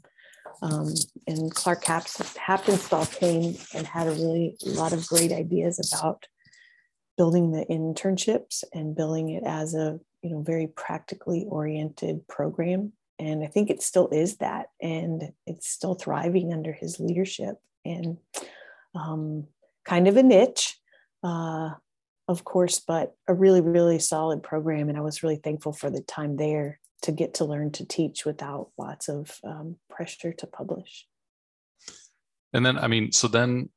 [0.62, 0.92] Um,
[1.26, 6.26] and Clark Haptonstall came and had a really a lot of great ideas about
[7.16, 12.92] building the internships and building it as a you know very practically oriented program.
[13.18, 18.18] And I think it still is that, and it's still thriving under his leadership and
[18.94, 19.46] um,
[19.84, 20.76] kind of a niche.
[21.22, 21.70] Uh,
[22.30, 24.88] of course, but a really, really solid program.
[24.88, 28.24] And I was really thankful for the time there to get to learn to teach
[28.24, 31.06] without lots of um, pressure to publish.
[32.52, 33.68] And then, I mean, so then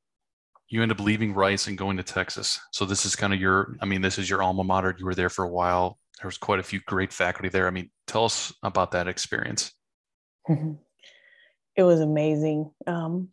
[0.67, 2.59] you end up leaving Rice and going to Texas.
[2.71, 4.95] So this is kind of your, I mean, this is your alma mater.
[4.99, 5.97] You were there for a while.
[6.21, 7.67] There was quite a few great faculty there.
[7.67, 9.71] I mean, tell us about that experience.
[10.47, 12.71] it was amazing.
[12.85, 13.29] Um,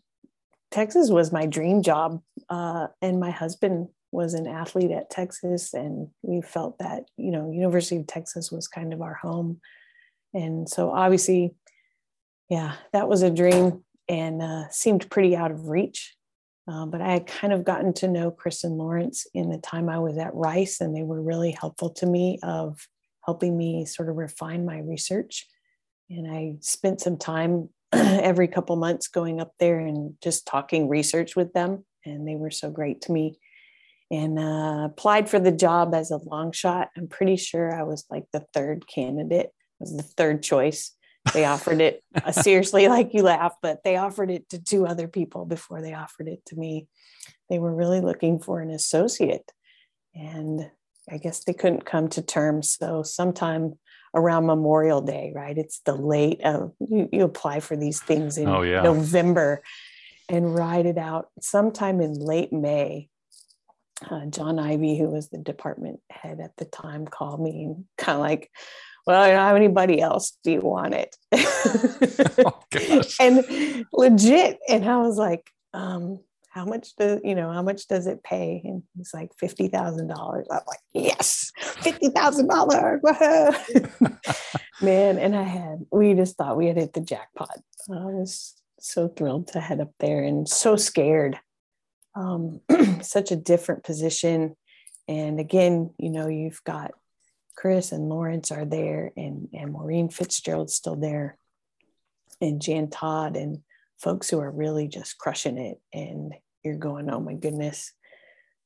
[0.70, 6.08] Texas was my dream job, uh, and my husband was an athlete at Texas, and
[6.22, 9.60] we felt that you know University of Texas was kind of our home,
[10.32, 11.54] and so obviously,
[12.48, 16.16] yeah, that was a dream and uh, seemed pretty out of reach.
[16.68, 19.88] Uh, but I had kind of gotten to know Chris and Lawrence in the time
[19.88, 22.86] I was at Rice, and they were really helpful to me of
[23.24, 25.46] helping me sort of refine my research.
[26.08, 31.36] And I spent some time every couple months going up there and just talking research
[31.36, 33.38] with them, and they were so great to me
[34.10, 36.90] and uh, applied for the job as a long shot.
[36.96, 40.94] I'm pretty sure I was like the third candidate, I was the third choice.
[41.34, 45.06] They offered it uh, seriously, like you laugh, but they offered it to two other
[45.06, 46.88] people before they offered it to me.
[47.48, 49.52] They were really looking for an associate,
[50.14, 50.70] and
[51.10, 52.72] I guess they couldn't come to terms.
[52.72, 53.78] So, sometime
[54.14, 55.56] around Memorial Day, right?
[55.56, 58.82] It's the late, of you, you apply for these things in oh, yeah.
[58.82, 59.62] November
[60.28, 63.08] and ride it out sometime in late May
[64.08, 68.16] uh, John Ivy, who was the department head at the time, called me and kind
[68.16, 68.50] of like,
[69.06, 70.36] well, I don't have anybody else.
[70.44, 71.16] Do you want it?
[72.44, 74.58] oh, and legit.
[74.68, 78.60] And I was like, um, how much do you know how much does it pay?
[78.64, 86.56] And he's like $50000 i'm like yes $50000 man and i had we just thought
[86.56, 87.58] we had hit the jackpot.
[87.90, 91.38] I was so thrilled to head up there and so scared.
[92.14, 92.60] Um,
[93.02, 94.56] such a different position.
[95.08, 96.92] And again you know you've got
[97.56, 101.36] chris and laurence are there and and maureen fitzgerald's still there
[102.40, 103.60] and jan todd and
[104.00, 106.34] folks who are really just crushing it and
[106.64, 107.92] you're going oh my goodness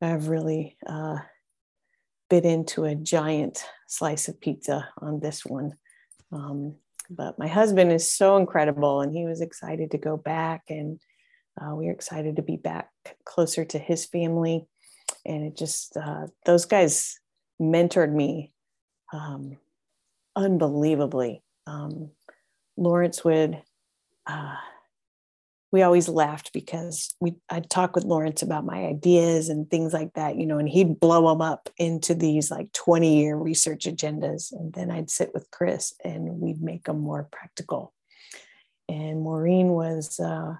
[0.02, 1.16] i've really uh,
[2.30, 5.72] bit into a giant slice of pizza on this one.
[6.32, 6.76] Um,
[7.10, 10.98] but my husband is so incredible and he was excited to go back and
[11.60, 12.90] uh, we are excited to be back
[13.24, 14.66] closer to his family.
[15.24, 17.20] And it just uh, those guys
[17.60, 18.52] mentored me
[19.12, 19.58] um,
[20.34, 21.42] unbelievably.
[21.66, 22.10] Um,
[22.76, 23.62] laurence would
[24.26, 24.56] uh,
[25.74, 30.14] we always laughed because we I'd talk with Laurence about my ideas and things like
[30.14, 34.52] that, you know, and he'd blow them up into these like 20 year research agendas.
[34.52, 37.92] And then I'd sit with Chris and we'd make them more practical.
[38.88, 40.54] And Maureen was uh,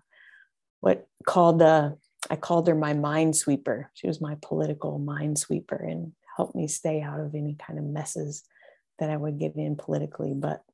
[0.80, 1.96] what called the,
[2.28, 3.92] I called her my mind sweeper.
[3.94, 7.84] She was my political mind sweeper and helped me stay out of any kind of
[7.84, 8.42] messes
[8.98, 10.34] that I would get in politically.
[10.34, 10.64] But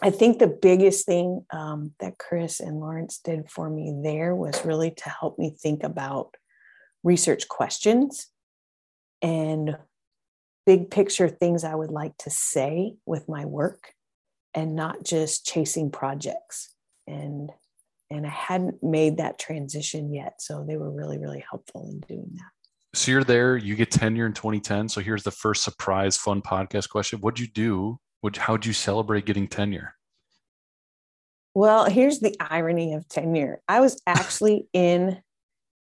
[0.00, 4.64] I think the biggest thing um, that Chris and Laurence did for me there was
[4.64, 6.34] really to help me think about
[7.04, 8.28] research questions
[9.20, 9.76] and
[10.64, 13.92] big picture things I would like to say with my work
[14.54, 16.74] and not just chasing projects.
[17.06, 17.50] And
[18.10, 20.34] and I hadn't made that transition yet.
[20.42, 22.98] So they were really, really helpful in doing that.
[22.98, 24.90] So you're there, you get tenure in 2010.
[24.90, 27.20] So here's the first surprise fun podcast question.
[27.20, 29.94] What'd you do would how'd you celebrate getting tenure?
[31.54, 33.60] Well, here's the irony of tenure.
[33.68, 35.20] I was actually in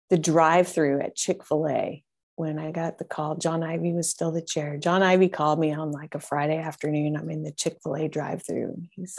[0.09, 2.03] the drive-through at Chick-fil-A
[2.35, 3.35] when I got the call.
[3.37, 4.77] John Ivy was still the chair.
[4.77, 7.15] John Ivy called me on like a Friday afternoon.
[7.15, 9.17] I'm in the Chick-fil-A drive-through, and he's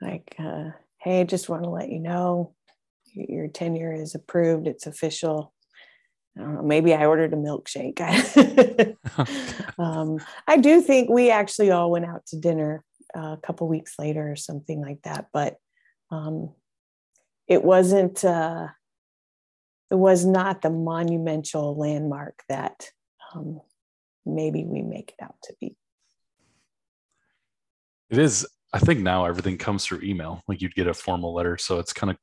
[0.00, 2.54] like, uh, "Hey, just want to let you know
[3.14, 4.66] your tenure is approved.
[4.66, 5.52] It's official.
[6.36, 8.00] I don't know, maybe I ordered a milkshake.
[9.78, 12.84] um, I do think we actually all went out to dinner
[13.16, 15.56] uh, a couple weeks later or something like that, but
[16.10, 16.52] um,
[17.46, 18.24] it wasn't.
[18.24, 18.68] Uh,
[19.90, 22.90] it was not the monumental landmark that
[23.34, 23.60] um,
[24.26, 25.76] maybe we make it out to be.
[28.10, 28.46] It is.
[28.72, 30.42] I think now everything comes through email.
[30.48, 32.16] Like you'd get a formal letter, so it's kind of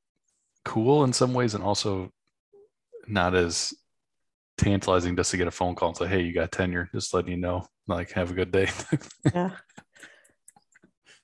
[0.66, 2.12] cool in some ways, and also
[3.08, 3.74] not as
[4.62, 7.32] tantalizing just to get a phone call and say, "Hey, you got tenure." Just letting
[7.32, 8.70] you know, like, have a good day.
[9.34, 9.52] yeah.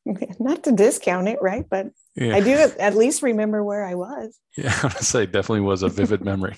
[0.39, 1.65] Not to discount it, right?
[1.69, 2.36] But yeah.
[2.36, 4.38] I do at least remember where I was.
[4.58, 6.58] Yeah, I would say definitely was a vivid memory.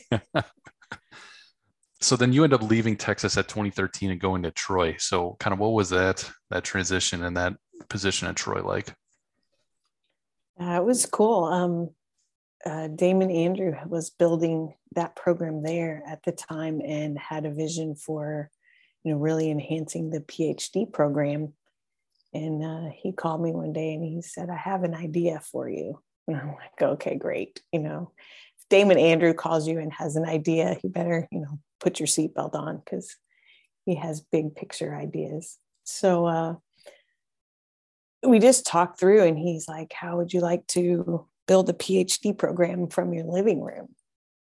[2.01, 4.95] so then you end up leaving Texas at 2013 and going to Troy.
[4.97, 7.55] So kind of what was that that transition and that
[7.89, 8.93] position at Troy like?
[10.61, 11.45] Uh, it was cool.
[11.45, 11.89] Um,
[12.65, 17.95] uh, Damon Andrew was building that program there at the time and had a vision
[17.95, 18.49] for,
[19.03, 21.53] you know, really enhancing the PhD program.
[22.33, 25.69] And uh, he called me one day and he said, I have an idea for
[25.69, 26.01] you.
[26.27, 27.61] And I'm like, okay, great.
[27.71, 28.11] You know,
[28.59, 32.07] if Damon Andrew calls you and has an idea, you better, you know, put your
[32.07, 33.15] seatbelt on because
[33.85, 35.57] he has big picture ideas.
[35.85, 36.55] So uh,
[38.27, 42.37] we just talked through and he's like, how would you like to build a PhD
[42.37, 43.89] program from your living room.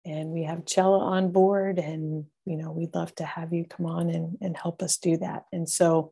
[0.06, 3.86] And we have Chella on board, and you know, we'd love to have you come
[3.86, 5.46] on and, and help us do that.
[5.54, 6.12] And so,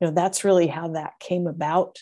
[0.00, 1.98] you know, that's really how that came about.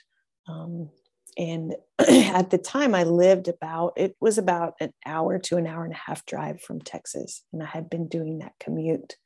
[0.49, 0.89] Um,
[1.37, 5.85] and at the time, I lived about it was about an hour to an hour
[5.85, 9.17] and a half drive from Texas, and I had been doing that commute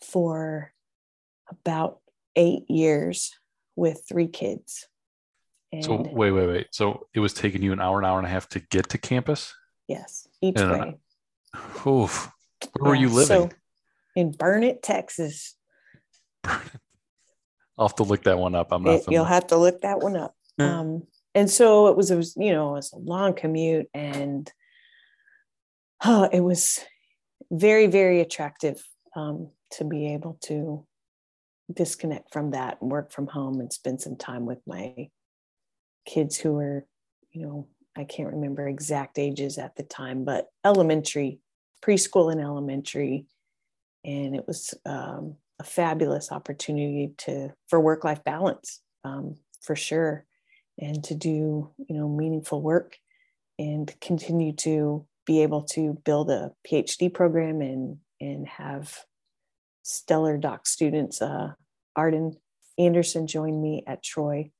[0.00, 0.72] for
[1.48, 2.00] about
[2.34, 3.30] eight years
[3.76, 4.88] with three kids.
[5.74, 6.66] And so wait, wait, wait.
[6.70, 8.98] So it was taking you an hour, an hour and a half to get to
[8.98, 9.54] campus?
[9.88, 10.98] Yes, each and way.
[11.86, 12.30] Oof.
[12.78, 13.26] Where yeah, were you living?
[13.26, 13.50] So
[14.16, 15.56] in Burnet, Texas.
[16.44, 18.72] I'll have to look that one up.
[18.72, 18.94] I'm not.
[18.94, 20.34] It, you'll have to look that one up.
[20.58, 24.50] um, and so it was, it was, you know, it was a long commute, and
[26.04, 26.78] oh, it was
[27.50, 28.80] very, very attractive
[29.16, 30.86] um, to be able to
[31.72, 35.08] disconnect from that and work from home and spend some time with my
[36.04, 36.86] kids who were,
[37.32, 41.40] you know, I can't remember exact ages at the time, but elementary,
[41.82, 43.26] preschool and elementary.
[44.04, 50.24] and it was um, a fabulous opportunity to for work life balance um, for sure,
[50.78, 52.98] and to do you know meaningful work
[53.58, 59.04] and continue to be able to build a PhD program and and have
[59.82, 61.22] stellar doc students.
[61.22, 61.52] Uh,
[61.96, 62.36] Arden
[62.78, 64.50] Anderson joined me at Troy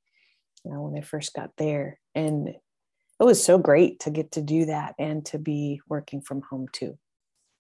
[0.65, 4.43] you know, when I first got there, and it was so great to get to
[4.43, 6.99] do that and to be working from home too.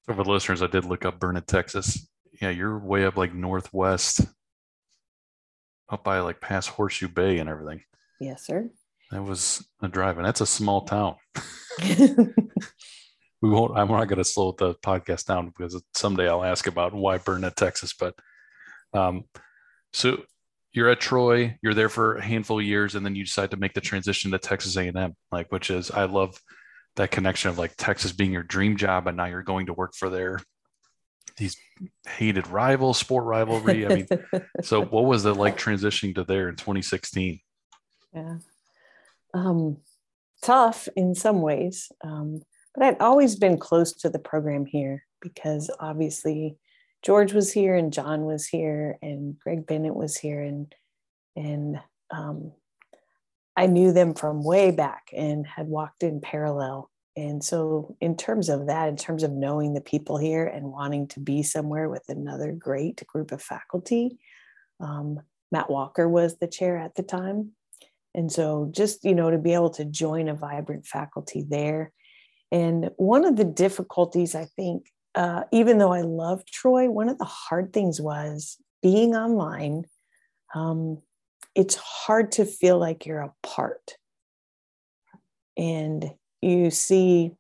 [0.06, 2.08] So For the listeners, I did look up Burnet, Texas.
[2.40, 4.22] Yeah, you're way up like northwest,
[5.88, 7.82] up by like past Horseshoe Bay and everything.
[8.20, 8.70] Yes, sir.
[9.10, 11.16] That was a drive, and that's a small town.
[11.88, 13.78] we won't.
[13.78, 17.56] I'm not going to slow the podcast down because someday I'll ask about why Burnet,
[17.56, 17.92] Texas.
[17.92, 18.14] But
[18.92, 19.24] um,
[19.92, 20.22] so
[20.74, 23.56] you're at Troy, you're there for a handful of years, and then you decide to
[23.56, 26.38] make the transition to Texas A&M, like which is I love
[26.96, 29.94] that connection of like Texas being your dream job, and now you're going to work
[29.94, 30.40] for their
[31.36, 31.56] these
[32.06, 33.86] hated rival sport rivalry.
[33.86, 34.08] I mean,
[34.62, 37.40] so what was it like transitioning to there in 2016?
[38.12, 38.38] Yeah,
[39.32, 39.78] um,
[40.42, 42.42] tough in some ways, um,
[42.74, 46.56] but I'd always been close to the program here because obviously
[47.04, 50.74] George was here and John was here and Greg Bennett was here and
[51.36, 51.80] and
[52.10, 52.52] um,
[53.56, 56.90] I knew them from way back and had walked in parallel.
[57.16, 61.06] And so, in terms of that, in terms of knowing the people here and wanting
[61.08, 64.18] to be somewhere with another great group of faculty,
[64.80, 65.20] um,
[65.52, 67.52] Matt Walker was the chair at the time.
[68.16, 71.92] And so, just, you know, to be able to join a vibrant faculty there.
[72.50, 77.18] And one of the difficulties, I think, uh, even though I love Troy, one of
[77.18, 79.84] the hard things was being online.
[80.54, 81.02] Um,
[81.54, 83.96] it's hard to feel like you're a part.
[85.56, 86.12] And
[86.42, 87.32] you see,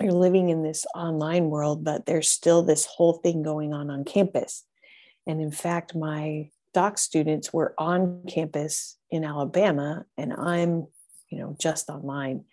[0.00, 4.04] you're living in this online world, but there's still this whole thing going on on
[4.04, 4.64] campus.
[5.26, 10.88] And in fact, my doc students were on campus in Alabama, and I'm,
[11.30, 12.44] you know, just online.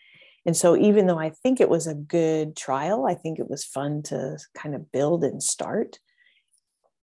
[0.45, 3.63] And so, even though I think it was a good trial, I think it was
[3.63, 5.99] fun to kind of build and start.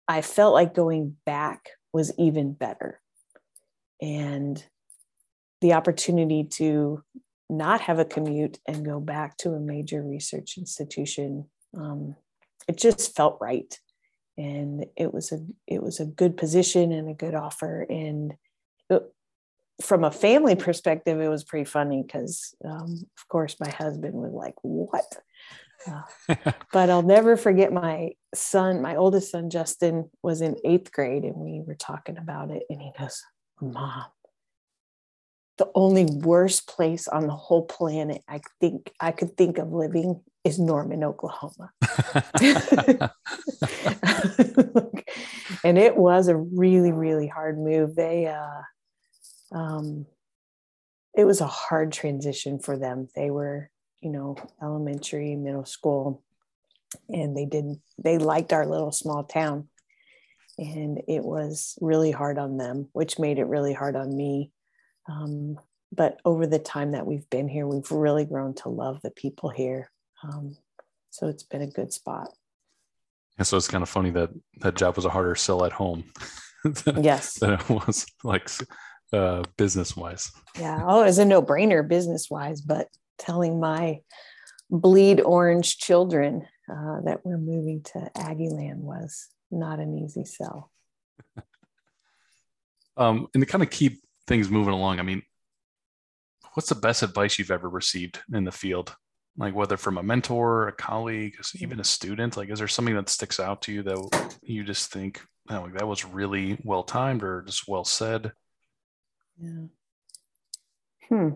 [0.06, 3.00] I felt like going back was even better.
[4.02, 4.62] And
[5.62, 7.02] the opportunity to
[7.48, 12.16] not have a commute and go back to a major research institution, um,
[12.68, 13.78] it just felt right.
[14.36, 17.86] And it was a it was a good position and a good offer.
[17.88, 18.34] And
[19.82, 24.32] from a family perspective, it was pretty funny because, um, of course, my husband was
[24.32, 25.16] like, What?
[25.86, 26.02] Uh,
[26.72, 31.36] but I'll never forget my son, my oldest son, Justin, was in eighth grade and
[31.36, 32.62] we were talking about it.
[32.70, 33.22] And he goes,
[33.60, 34.04] Mom,
[35.58, 40.22] the only worst place on the whole planet I think I could think of living
[40.42, 41.70] is Norman, Oklahoma.
[45.64, 47.94] and it was a really, really hard move.
[47.94, 48.62] They, uh,
[49.52, 50.06] um,
[51.14, 53.08] it was a hard transition for them.
[53.14, 53.70] They were,
[54.00, 56.22] you know, elementary, middle school,
[57.08, 57.80] and they didn't.
[58.02, 59.68] they liked our little small town.
[60.56, 64.52] And it was really hard on them, which made it really hard on me.
[65.08, 65.58] Um,
[65.90, 69.50] but over the time that we've been here, we've really grown to love the people
[69.50, 69.90] here.
[70.22, 70.56] Um,
[71.10, 72.32] so it's been a good spot.
[73.36, 74.30] And so it's kind of funny that
[74.60, 76.04] that job was a harder sell at home.
[76.64, 77.38] than, yes.
[77.38, 78.48] Than it was like
[79.12, 80.32] uh, business wise.
[80.58, 80.82] Yeah.
[80.86, 82.88] Oh, it's a no brainer business wise, but
[83.18, 84.00] telling my
[84.70, 90.70] bleed orange children uh, that we're moving to Aggieland was not an easy sell.
[92.96, 95.22] um, and to kind of keep things moving along, I mean,
[96.54, 98.94] what's the best advice you've ever received in the field?
[99.36, 103.08] Like whether from a mentor, a colleague, even a student, like is there something that
[103.08, 107.42] sticks out to you that you just think, oh, that was really well timed or
[107.42, 108.32] just well said?
[109.40, 109.66] Yeah.
[111.08, 111.28] Hmm.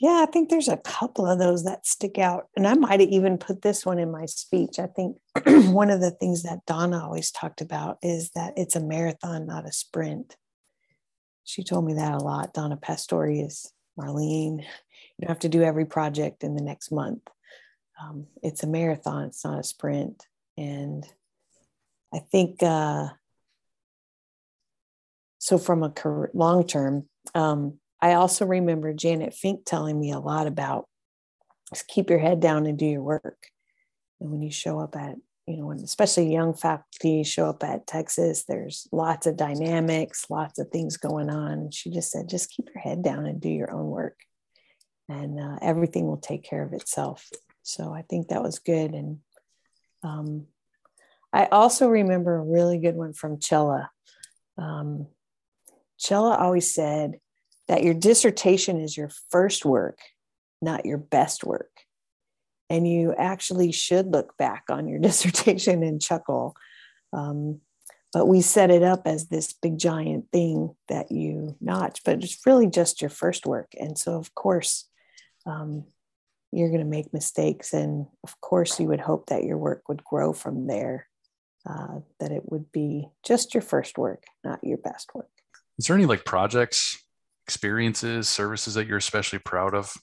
[0.00, 2.48] Yeah, I think there's a couple of those that stick out.
[2.56, 4.78] And I might have even put this one in my speech.
[4.78, 5.16] I think
[5.72, 9.66] one of the things that Donna always talked about is that it's a marathon, not
[9.66, 10.36] a sprint.
[11.42, 12.54] She told me that a lot.
[12.54, 17.22] Donna Pastorius, Marlene, you don't have to do every project in the next month.
[18.00, 20.26] Um, it's a marathon, it's not a sprint.
[20.56, 21.04] And
[22.14, 23.08] I think uh,
[25.48, 25.90] so from a
[26.34, 30.86] long term, um, I also remember Janet Fink telling me a lot about
[31.70, 33.38] just keep your head down and do your work.
[34.20, 37.86] And when you show up at, you know, when especially young faculty show up at
[37.86, 41.70] Texas, there's lots of dynamics, lots of things going on.
[41.70, 44.18] She just said, just keep your head down and do your own work,
[45.08, 47.26] and uh, everything will take care of itself.
[47.62, 48.90] So I think that was good.
[48.90, 49.20] And
[50.02, 50.44] um,
[51.32, 53.88] I also remember a really good one from Chella.
[54.58, 55.06] Um,
[55.98, 57.18] Chella always said
[57.66, 59.98] that your dissertation is your first work,
[60.62, 61.70] not your best work.
[62.70, 66.56] And you actually should look back on your dissertation and chuckle.
[67.12, 67.60] Um,
[68.12, 72.46] but we set it up as this big giant thing that you notch, but it's
[72.46, 73.72] really just your first work.
[73.78, 74.88] And so, of course,
[75.44, 75.84] um,
[76.52, 77.74] you're going to make mistakes.
[77.74, 81.06] And of course, you would hope that your work would grow from there,
[81.68, 85.28] uh, that it would be just your first work, not your best work.
[85.78, 86.98] Is there any like projects,
[87.46, 89.94] experiences, services that you're especially proud of?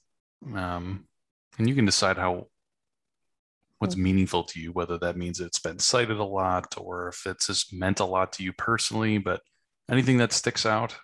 [0.54, 1.06] Um,
[1.58, 2.48] and you can decide how
[3.80, 4.04] what's mm-hmm.
[4.04, 7.74] meaningful to you, whether that means it's been cited a lot or if it's just
[7.74, 9.42] meant a lot to you personally, but
[9.90, 10.96] anything that sticks out?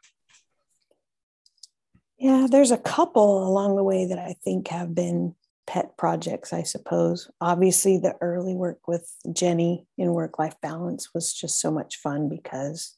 [2.17, 5.35] Yeah, there's a couple along the way that I think have been
[5.67, 7.29] pet projects, I suppose.
[7.39, 12.29] Obviously, the early work with Jenny in work life balance was just so much fun
[12.29, 12.95] because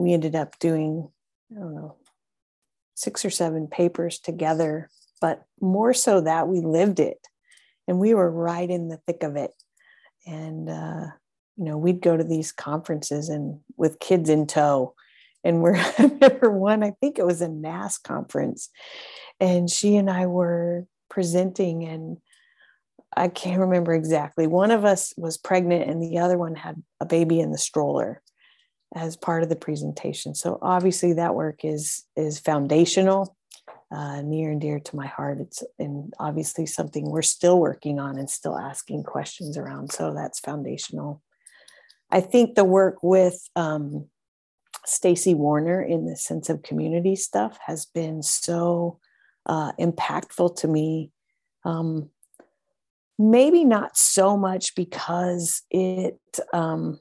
[0.00, 1.10] we ended up doing,
[1.54, 1.96] I don't know,
[2.94, 4.88] six or seven papers together,
[5.20, 7.26] but more so that we lived it
[7.86, 9.52] and we were right in the thick of it.
[10.26, 11.06] And, uh,
[11.56, 14.94] you know, we'd go to these conferences and with kids in tow
[15.44, 18.68] and we're I remember one, I think it was a NASSM conference,
[19.38, 22.18] and she and I were presenting, and
[23.16, 24.46] I can't remember exactly.
[24.46, 28.22] One of us was pregnant, and the other one had a baby in the stroller
[28.94, 30.34] as part of the presentation.
[30.34, 33.36] So obviously, that work is is foundational,
[33.90, 35.40] uh, near and dear to my heart.
[35.40, 39.92] It's and obviously something we're still working on and still asking questions around.
[39.92, 41.22] So that's foundational.
[42.10, 44.06] I think the work with um,
[44.84, 48.98] Stacy Warner in the sense of community stuff has been so
[49.46, 51.12] uh, impactful to me.
[51.64, 52.10] Um,
[53.18, 56.18] maybe not so much because it,
[56.52, 56.98] um,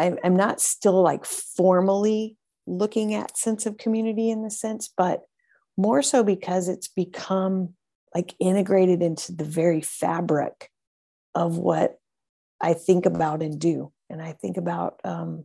[0.00, 2.36] I, I'm not still like formally
[2.66, 5.22] looking at sense of community in the sense, but
[5.76, 7.74] more so because it's become
[8.14, 10.70] like integrated into the very fabric
[11.34, 11.98] of what
[12.60, 13.92] I think about and do.
[14.08, 15.44] And I think about um,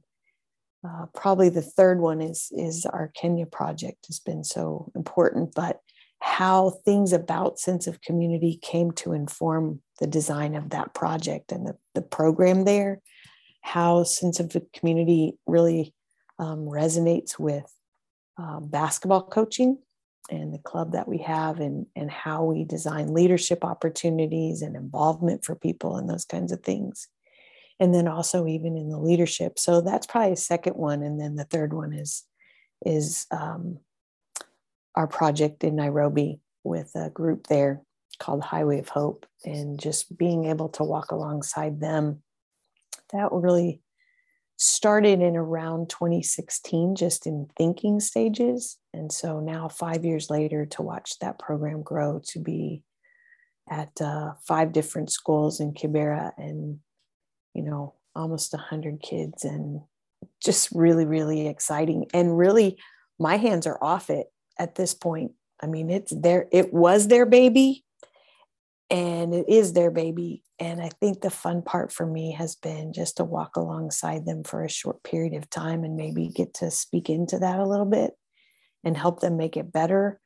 [0.85, 5.79] uh, probably the third one is is our Kenya project has been so important, but
[6.19, 11.67] how things about sense of community came to inform the design of that project and
[11.67, 13.01] the, the program there,
[13.65, 15.91] how sense of the community really
[16.37, 17.65] um, resonates with
[18.37, 19.79] uh, basketball coaching
[20.29, 25.43] and the club that we have and, and how we design leadership opportunities and involvement
[25.43, 27.07] for people and those kinds of things.
[27.79, 29.57] And then also even in the leadership.
[29.57, 31.01] So that's probably a second one.
[31.01, 32.23] And then the third one is
[32.85, 33.79] is um,
[34.93, 37.81] our project in nairobi with a group there
[38.19, 42.21] called highway of hope and just being able to walk alongside them
[43.15, 43.81] that really
[44.57, 50.81] started in around 2016 just in thinking stages and so now five years later to
[50.81, 52.81] watch that program grow to be
[53.69, 56.79] at uh, five different schools in kibera and
[57.55, 59.81] you know, almost 100 kids and
[60.43, 62.05] just really, really exciting.
[62.13, 62.77] And really,
[63.17, 64.27] my hands are off it
[64.59, 65.31] at this point.
[65.63, 67.84] I mean, it's there, it was their baby
[68.89, 70.43] and it is their baby.
[70.59, 74.43] And I think the fun part for me has been just to walk alongside them
[74.43, 77.85] for a short period of time and maybe get to speak into that a little
[77.85, 78.13] bit
[78.83, 80.19] and help them make it better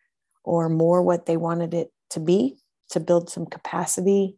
[0.43, 2.57] or more what they wanted it to be
[2.89, 4.37] to build some capacity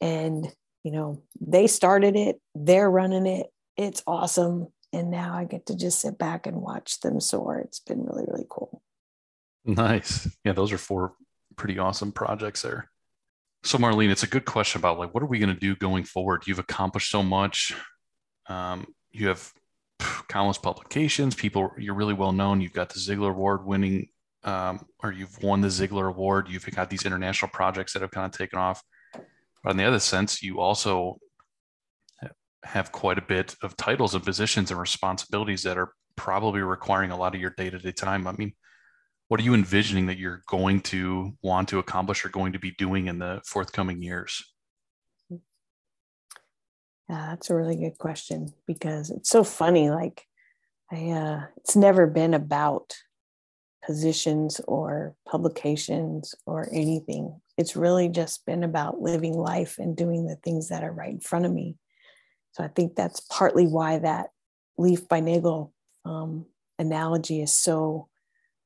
[0.00, 0.52] and
[0.84, 4.68] you know, they started it, they're running it, it's awesome.
[4.92, 7.58] And now I get to just sit back and watch them soar.
[7.58, 8.80] It's been really, really cool.
[9.64, 10.34] Nice.
[10.44, 11.14] Yeah, those are four
[11.56, 12.90] pretty awesome projects there.
[13.64, 16.04] So, Marlene, it's a good question about like, what are we going to do going
[16.04, 16.46] forward?
[16.46, 17.74] You've accomplished so much.
[18.48, 19.52] Um, you have
[20.28, 21.34] countless publications.
[21.34, 22.60] People, you're really well known.
[22.60, 24.08] You've got the Zeigler Award winning,
[24.44, 26.48] um, or you've won the Zeigler Award.
[26.48, 28.82] You've got these international projects that have kind of taken off.
[29.64, 31.18] But in the other sense, you also
[32.64, 37.16] have quite a bit of titles and positions and responsibilities that are probably requiring a
[37.16, 38.26] lot of your day to day time.
[38.26, 38.52] I mean,
[39.28, 42.72] what are you envisioning that you're going to want to accomplish or going to be
[42.72, 44.42] doing in the forthcoming years?
[45.30, 49.90] Yeah, that's a really good question because it's so funny.
[49.90, 50.24] Like,
[50.90, 52.94] I, uh, it's never been about
[53.84, 57.40] positions or publications or anything.
[57.56, 61.20] It's really just been about living life and doing the things that are right in
[61.20, 61.76] front of me.
[62.52, 64.28] So I think that's partly why that
[64.76, 65.72] leaf by Niggle
[66.04, 66.46] um,
[66.78, 68.07] analogy is so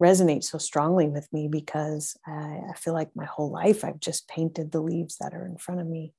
[0.02, 4.28] resonates so strongly with me because I, I feel like my whole life I've just
[4.28, 6.12] painted the leaves that are in front of me.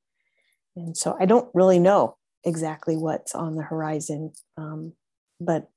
[0.75, 2.15] and so I don't really know
[2.45, 4.93] exactly what's on the horizon, um,
[5.39, 5.69] but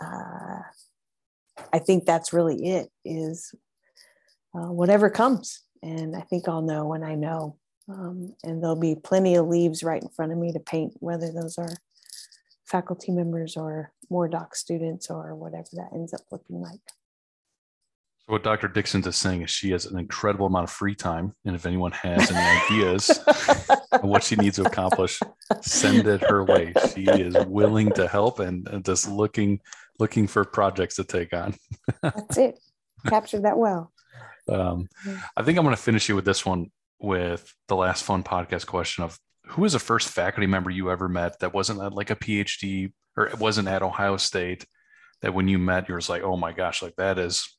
[0.00, 0.60] uh,
[1.72, 2.88] I think that's really it.
[3.04, 3.54] Is
[4.54, 7.56] uh, whatever comes, and I think I'll know when I know.
[7.88, 11.32] Um, and there'll be plenty of leaves right in front of me to paint, whether
[11.32, 11.74] those are
[12.66, 16.80] faculty members or more doc students or whatever that ends up looking like.
[18.28, 18.68] What Dr.
[18.68, 21.32] Dixon is saying is she has an incredible amount of free time.
[21.46, 23.08] And if anyone has any ideas
[23.90, 25.18] of what she needs to accomplish,
[25.62, 26.74] send it her way.
[26.94, 29.60] She is willing to help and, and just looking
[29.98, 31.54] looking for projects to take on.
[32.02, 32.58] That's it.
[33.06, 33.92] Captured that well.
[34.46, 34.88] Um,
[35.34, 36.70] I think I'm going to finish you with this one
[37.00, 41.08] with the last fun podcast question of who was the first faculty member you ever
[41.08, 44.66] met that wasn't like a PhD or it wasn't at Ohio State
[45.22, 47.57] that when you met, you were like, oh my gosh, like that is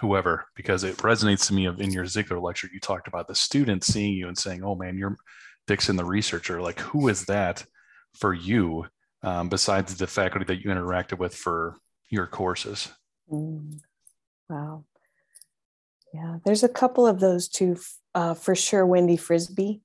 [0.00, 3.34] whoever, because it resonates to me of in your Zeigler lecture, you talked about the
[3.34, 5.16] student seeing you and saying, oh man, you're
[5.66, 6.60] Dixon, the researcher.
[6.60, 7.64] Like, who is that
[8.14, 8.86] for you
[9.22, 11.76] um, besides the faculty that you interacted with for
[12.08, 12.88] your courses?
[13.30, 13.80] Mm,
[14.48, 14.84] wow.
[16.12, 17.78] Yeah, there's a couple of those too.
[18.14, 19.82] Uh, for sure, Wendy Frisby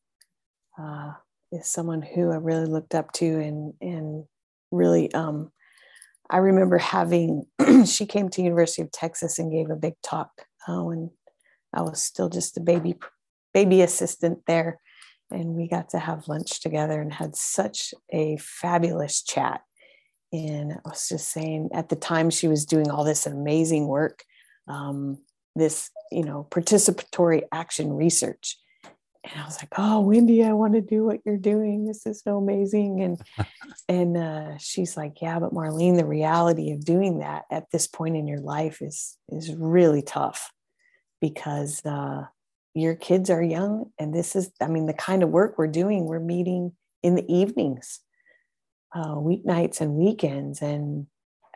[0.80, 1.12] uh,
[1.52, 4.26] is someone who I really looked up to and and
[4.72, 5.52] really um,
[6.30, 7.46] I remember having
[7.86, 10.30] she came to University of Texas and gave a big talk
[10.68, 11.12] uh, when
[11.74, 12.96] I was still just a baby
[13.54, 14.80] baby assistant there.
[15.32, 19.62] And we got to have lunch together and had such a fabulous chat.
[20.32, 24.24] And I was just saying at the time she was doing all this amazing work
[24.68, 25.20] um,
[25.56, 28.58] this you know participatory action research
[29.32, 31.86] and I was like, "Oh, Wendy, I want to do what you're doing.
[31.86, 33.22] This is so amazing." And
[33.90, 38.16] and uh, she's like, "Yeah, but Marlene, the reality of doing that at this point
[38.16, 40.52] in your life is is really tough
[41.22, 42.26] because uh,
[42.74, 46.06] your kids are young, and this is, I mean, the kind of work we're doing.
[46.06, 48.02] We're meeting in the evenings,
[48.94, 51.08] uh, weeknights, and weekends, and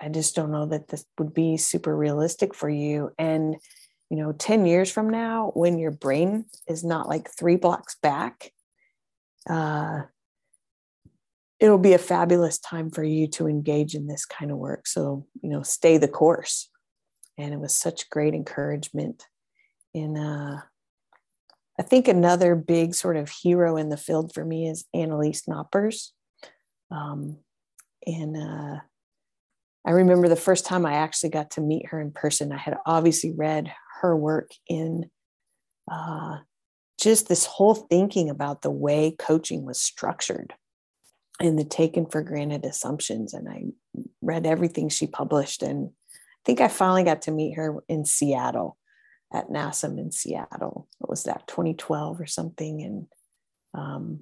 [0.02, 3.58] I just don't know that this would be super realistic for you." And
[4.10, 8.52] you know 10 years from now when your brain is not like three blocks back
[9.50, 10.02] uh,
[11.60, 14.88] it'll be a fabulous time for you to engage in this kind of work.
[14.88, 16.70] So you know stay the course.
[17.38, 19.26] And it was such great encouragement.
[19.94, 20.62] In uh,
[21.80, 26.12] i think another big sort of hero in the field for me is annelies knoppers.
[26.92, 27.38] Um,
[28.06, 28.80] and uh,
[29.86, 32.52] I remember the first time I actually got to meet her in person.
[32.52, 33.72] I had obviously read
[34.02, 35.10] her work in
[35.92, 36.38] uh,
[37.00, 40.54] just this whole thinking about the way coaching was structured
[41.40, 43.34] and the taken for granted assumptions.
[43.34, 43.64] And I
[44.22, 45.64] read everything she published.
[45.64, 48.78] And I think I finally got to meet her in Seattle
[49.34, 50.88] at NASSM in Seattle.
[50.98, 52.82] What was that, 2012 or something?
[52.82, 53.08] And
[53.74, 54.20] um,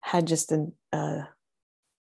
[0.00, 0.52] had just
[0.92, 1.28] a,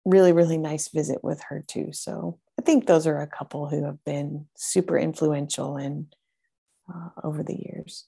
[0.06, 1.90] really, really nice visit with her too.
[1.94, 6.14] So think those are a couple who have been super influential and
[6.94, 8.08] uh, over the years,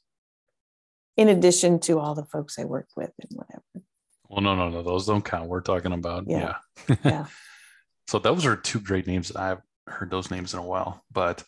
[1.17, 3.85] in addition to all the folks I worked with and whatever.
[4.29, 5.47] Well, no, no, no, those don't count.
[5.49, 6.55] We're talking about yeah,
[6.89, 6.95] yeah.
[7.03, 7.25] yeah.
[8.07, 9.35] so those are two great names.
[9.35, 11.43] I've heard those names in a while, but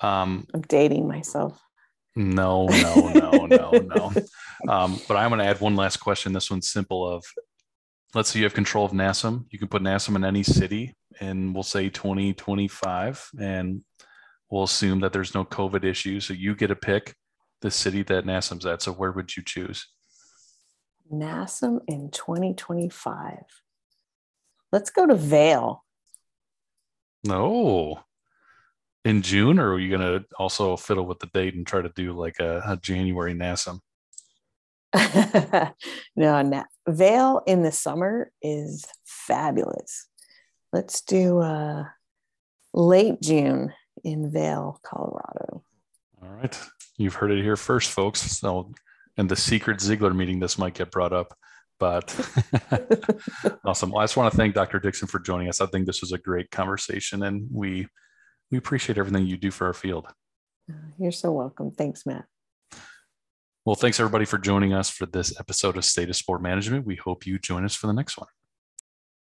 [0.00, 1.60] um, I'm dating myself.
[2.14, 4.12] No, no, no, no, no.
[4.68, 6.32] Um, but I'm going to add one last question.
[6.32, 7.04] This one's simple.
[7.08, 7.24] Of
[8.14, 9.46] let's say you have control of NASSM.
[9.50, 13.82] You can put NASSM in any city, and we'll say 2025, and
[14.50, 16.20] we'll assume that there's no COVID issue.
[16.20, 17.14] So you get to pick
[17.62, 18.82] the city that NASSM's at.
[18.82, 19.86] So where would you choose?
[21.12, 23.38] NASSM in 2025.
[24.70, 25.84] Let's go to Vail.
[27.24, 28.00] No.
[29.04, 31.90] In June, or are you going to also fiddle with the date and try to
[31.94, 33.80] do like a, a January NASSM?
[36.16, 40.08] no, na- Vail in the summer is fabulous.
[40.72, 41.84] Let's do uh,
[42.74, 43.72] late June
[44.04, 45.62] in Vail, Colorado.
[46.22, 46.58] All right.
[46.96, 48.20] You've heard it here first, folks.
[48.20, 48.72] So,
[49.16, 51.34] in the secret Zeigler meeting, this might get brought up.
[51.78, 52.14] But
[53.64, 53.90] awesome.
[53.90, 54.78] Well, I just want to thank Dr.
[54.78, 55.60] Dixon for joining us.
[55.60, 57.88] I think this was a great conversation, and we
[58.50, 60.06] we appreciate everything you do for our field.
[60.98, 61.72] You're so welcome.
[61.72, 62.24] Thanks, Matt.
[63.64, 66.84] Well, thanks everybody for joining us for this episode of State of Sport Management.
[66.84, 68.26] We hope you join us for the next one.